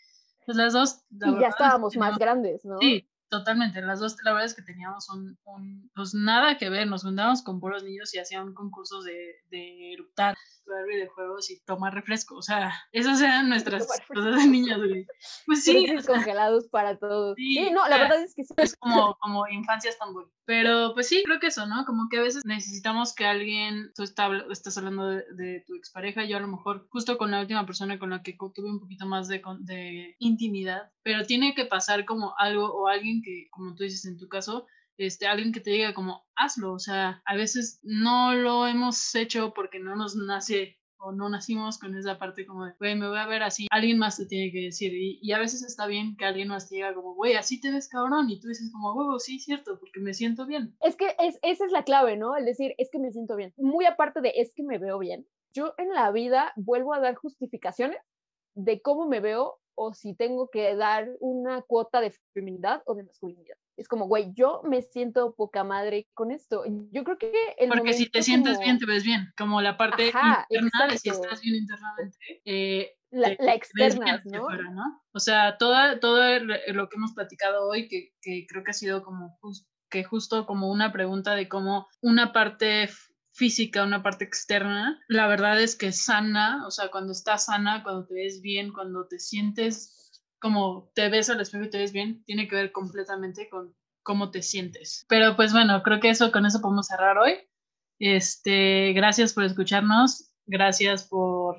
Pues 0.49 0.57
las 0.57 0.73
dos. 0.73 1.03
y 1.11 1.41
ya 1.41 1.49
estábamos 1.49 1.95
más 1.99 2.17
grandes, 2.17 2.65
¿no? 2.65 2.79
Sí, 2.79 3.07
Totalmente, 3.29 3.83
las 3.83 4.01
dos, 4.01 4.17
la 4.25 4.33
verdad 4.33 4.47
es 4.47 4.55
que 4.55 4.63
teníamos 4.63 5.11
un, 5.11 5.39
un, 5.45 5.91
pues 5.95 6.15
nada 6.15 6.57
que 6.57 6.71
ver, 6.71 6.87
nos 6.87 7.03
juntábamos 7.03 7.43
con 7.43 7.61
puros 7.61 7.85
niños 7.85 8.15
y 8.15 8.19
hacían 8.19 8.55
concursos 8.55 9.05
de, 9.05 9.35
de 9.51 9.93
eruptar, 9.93 10.35
jugar 10.69 10.87
videojuegos 10.87 11.51
y 11.51 11.61
tomar 11.61 11.95
refresco, 11.95 12.37
o 12.37 12.43
sea, 12.43 12.73
esas 12.93 13.21
eran 13.21 13.49
nuestras 13.49 13.89
cosas 14.07 14.37
de 14.37 14.47
niños, 14.47 14.79
güey. 14.79 15.07
Pues 15.47 15.65
sí. 15.65 15.87
congelados 16.07 16.69
para 16.69 16.99
todos. 16.99 17.35
Sí, 17.37 17.71
no, 17.73 17.89
la 17.89 17.99
verdad 17.99 18.23
es 18.23 18.35
que 18.35 18.45
sí. 18.45 18.55
Es 18.59 18.77
como, 18.77 19.17
como 19.21 19.49
infancias 19.49 19.99
tan 19.99 20.13
buenas. 20.13 20.33
Pero 20.45 20.93
pues 20.95 21.09
sí, 21.09 21.23
creo 21.25 21.41
que 21.41 21.49
eso, 21.49 21.67
¿no? 21.67 21.85
Como 21.85 22.09
que 22.09 22.19
a 22.19 22.23
veces 22.23 22.45
necesitamos 22.45 23.15
que 23.15 23.27
alguien, 23.27 23.93
tú 23.95 24.03
estás 24.03 24.79
hablando 24.79 25.09
de, 25.09 25.25
de, 25.35 25.65
tu 25.67 25.75
expareja, 25.75 26.25
yo 26.25 26.37
a 26.37 26.41
lo 26.41 26.49
mejor 26.49 26.87
justo 26.91 27.19
con 27.19 27.31
la 27.31 27.41
última 27.41 27.67
persona 27.67 27.99
con 27.99 28.11
la 28.11 28.23
que 28.23 28.37
tuve 28.55 28.71
un 28.71 28.81
poquito 28.81 29.07
más 29.07 29.29
de, 29.29 29.43
de 29.61 30.17
intimidad, 30.19 30.91
pero 31.03 31.25
tiene 31.25 31.55
que 31.55 31.65
pasar 31.65 32.05
como 32.05 32.35
algo 32.39 32.67
o 32.67 32.89
alguien 32.89 33.23
que, 33.23 33.49
como 33.51 33.75
tú 33.75 33.85
dices 33.85 34.05
en 34.05 34.19
tu 34.19 34.29
caso, 34.29 34.67
este, 34.99 35.27
alguien 35.27 35.53
que 35.53 35.61
te 35.61 35.71
diga 35.71 35.95
como, 35.95 36.27
hazlo, 36.35 36.73
o 36.73 36.79
sea, 36.79 37.23
a 37.25 37.37
veces 37.37 37.81
no 37.83 38.35
lo 38.35 38.67
hemos 38.67 39.15
hecho 39.15 39.55
porque 39.55 39.79
no 39.79 39.97
nos 39.97 40.17
nace 40.17 40.79
o 41.01 41.13
no 41.13 41.29
nacimos 41.29 41.79
con 41.79 41.97
esa 41.97 42.19
parte 42.19 42.45
como 42.45 42.65
de, 42.65 42.73
güey, 42.79 42.97
me 42.97 43.09
voy 43.09 43.19
a 43.19 43.27
ver 43.27 43.43
así, 43.45 43.69
alguien 43.71 43.99
más 43.99 44.17
te 44.17 44.27
tiene 44.27 44.51
que 44.51 44.65
decir, 44.65 44.93
y, 44.95 45.33
a 45.33 45.39
veces 45.39 45.63
está 45.63 45.87
bien 45.87 46.17
que 46.17 46.25
alguien 46.25 46.49
más 46.49 46.69
te 46.69 46.75
diga 46.75 46.93
como, 46.93 47.15
güey, 47.15 47.35
así 47.35 47.61
te 47.61 47.71
ves 47.71 47.89
cabrón, 47.89 48.29
y 48.29 48.41
tú 48.41 48.49
dices 48.49 48.71
como, 48.73 48.93
huevo, 48.95 49.19
sí, 49.21 49.39
cierto, 49.39 49.79
porque 49.79 50.01
me 50.01 50.13
siento 50.13 50.45
bien. 50.47 50.77
Es 50.81 50.97
que 50.97 51.15
es, 51.21 51.39
esa 51.43 51.65
es 51.65 51.73
la 51.73 51.85
clave, 51.85 52.17
¿no? 52.17 52.37
El 52.37 52.45
decir, 52.45 52.75
es 52.79 52.91
que 52.91 52.99
me 52.99 53.13
siento 53.13 53.37
bien. 53.37 53.55
Muy 53.57 53.87
aparte 53.87 54.21
de, 54.21 54.33
es 54.35 54.53
que 54.55 54.65
me 54.65 54.79
veo 54.79 54.99
bien, 54.99 55.27
yo 55.53 55.75
en 55.79 55.91
la 55.91 56.11
vida 56.11 56.53
vuelvo 56.57 56.95
a 56.95 57.01
dar 57.01 57.15
justificaciones 57.15 57.99
de 58.55 58.83
cómo 58.83 59.07
me 59.07 59.21
veo 59.21 59.61
o 59.77 59.95
si 59.95 60.15
tengo 60.15 60.51
que 60.51 60.75
dar 60.75 61.09
una 61.21 61.63
cuota 61.63 62.01
de 62.01 62.13
feminidad 62.35 62.83
o 62.87 62.95
de 62.95 63.05
masculinidad. 63.05 63.57
Es 63.79 63.87
como, 63.89 64.07
güey, 64.07 64.33
yo 64.35 64.61
me 64.65 64.83
siento 64.83 65.35
poca 65.37 65.63
madre 65.63 66.09
con 66.13 66.33
esto. 66.33 66.65
Yo 66.91 67.05
creo 67.05 67.17
que 67.17 67.33
el 67.59 67.69
Porque 67.69 67.95
si 67.95 68.11
te 68.11 68.23
sientes 68.23 68.59
bien, 68.59 68.79
te 68.79 68.87
ves 68.87 69.05
bien. 69.05 69.33
Como 69.37 69.63
la 69.63 69.77
parte 69.77 70.07
interna 70.07 70.89
de 70.91 70.99
si 70.99 71.09
estás 71.09 71.41
bien 71.41 71.55
internamente. 71.55 72.19
Eh, 72.45 72.93
la, 73.11 73.55
externa, 73.55 74.23
¿no? 74.25 75.03
O 75.13 75.21
sea, 75.21 75.57
todo, 75.59 75.99
todo 76.01 76.21
lo 76.41 76.89
que 76.89 76.97
hemos 76.97 77.13
platicado 77.15 77.69
hoy, 77.69 77.89
que, 77.89 78.13
que 78.21 78.47
creo 78.49 78.65
que 78.65 78.73
ha 78.73 78.75
sido 78.75 79.03
como 79.03 79.39
que 79.89 80.05
justo 80.05 80.45
como 80.45 80.71
una 80.71 80.93
pregunta 80.93 81.35
de 81.35 81.49
cómo 81.49 81.89
una 82.03 82.33
parte 82.33 82.91
física, 83.33 83.85
una 83.85 84.03
parte 84.03 84.25
externa, 84.25 85.01
la 85.07 85.29
verdad 85.29 85.61
es 85.61 85.77
que 85.77 85.93
sana, 85.93 86.67
o 86.67 86.71
sea, 86.71 86.91
cuando 86.91 87.13
estás 87.13 87.47
sana, 87.47 87.83
cuando 87.85 88.05
te 88.07 88.15
ves 88.15 88.43
bien, 88.43 88.73
cuando 88.73 89.07
te 89.07 89.19
sientes 89.21 90.08
como 90.41 90.91
te 90.95 91.09
ves 91.09 91.31
al 91.31 91.41
espejo 91.41 91.65
y 91.65 91.71
te 91.71 91.79
ves 91.79 91.93
bien, 91.93 92.23
tiene 92.25 92.49
que 92.49 92.57
ver 92.57 92.73
completamente 92.73 93.49
con 93.49 93.75
cómo 94.03 94.31
te 94.31 94.43
sientes. 94.43 95.05
Pero 95.09 95.37
pues 95.37 95.53
bueno, 95.53 95.83
creo 95.83 96.01
que 96.01 96.11
eso 96.11 96.33
con 96.33 96.47
eso 96.47 96.61
podemos 96.61 96.87
cerrar 96.87 97.19
hoy. 97.19 97.35
Este, 97.99 98.93
gracias 98.93 99.33
por 99.33 99.45
escucharnos, 99.45 100.31
gracias 100.47 101.05
por, 101.05 101.57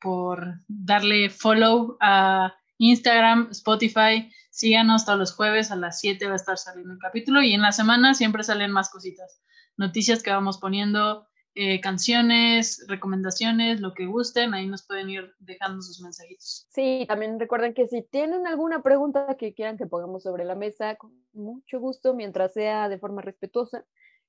por 0.00 0.60
darle 0.68 1.30
follow 1.30 1.96
a 2.00 2.54
Instagram, 2.78 3.48
Spotify. 3.50 4.30
Síganos 4.50 5.04
todos 5.04 5.18
los 5.18 5.34
jueves 5.34 5.70
a 5.70 5.76
las 5.76 6.00
7 6.00 6.26
va 6.26 6.34
a 6.34 6.36
estar 6.36 6.58
saliendo 6.58 6.92
el 6.92 6.98
capítulo 6.98 7.42
y 7.42 7.54
en 7.54 7.62
la 7.62 7.72
semana 7.72 8.14
siempre 8.14 8.44
salen 8.44 8.70
más 8.70 8.90
cositas 8.90 9.42
noticias 9.76 10.22
que 10.22 10.30
vamos 10.30 10.58
poniendo, 10.58 11.28
eh, 11.60 11.80
canciones, 11.80 12.84
recomendaciones, 12.86 13.80
lo 13.80 13.92
que 13.92 14.06
gusten, 14.06 14.54
ahí 14.54 14.68
nos 14.68 14.86
pueden 14.86 15.10
ir 15.10 15.34
dejando 15.40 15.82
sus 15.82 16.00
mensajitos. 16.00 16.68
Sí, 16.70 17.04
también 17.08 17.40
recuerden 17.40 17.74
que 17.74 17.88
si 17.88 18.02
tienen 18.02 18.46
alguna 18.46 18.80
pregunta 18.80 19.36
que 19.36 19.54
quieran 19.54 19.76
que 19.76 19.88
pongamos 19.88 20.22
sobre 20.22 20.44
la 20.44 20.54
mesa, 20.54 20.94
con 20.94 21.12
mucho 21.32 21.80
gusto, 21.80 22.14
mientras 22.14 22.52
sea 22.52 22.88
de 22.88 23.00
forma 23.00 23.22
respetuosa 23.22 23.84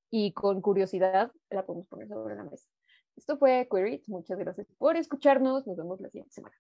y 0.10 0.34
con 0.34 0.60
curiosidad, 0.60 1.32
la 1.52 1.68
podemos 1.68 1.88
poner 1.88 2.08
sobre 2.08 2.34
la 2.34 2.46
mesa. 2.46 2.68
Esto 3.16 3.38
fue 3.38 3.68
Query, 3.70 4.02
muchas 4.08 4.40
gracias 4.40 4.66
por 4.80 4.98
escucharnos, 4.98 5.68
nos 5.68 5.78
vemos 5.78 6.02
la 6.02 6.10
siguiente 6.10 6.34
semana. 6.34 6.56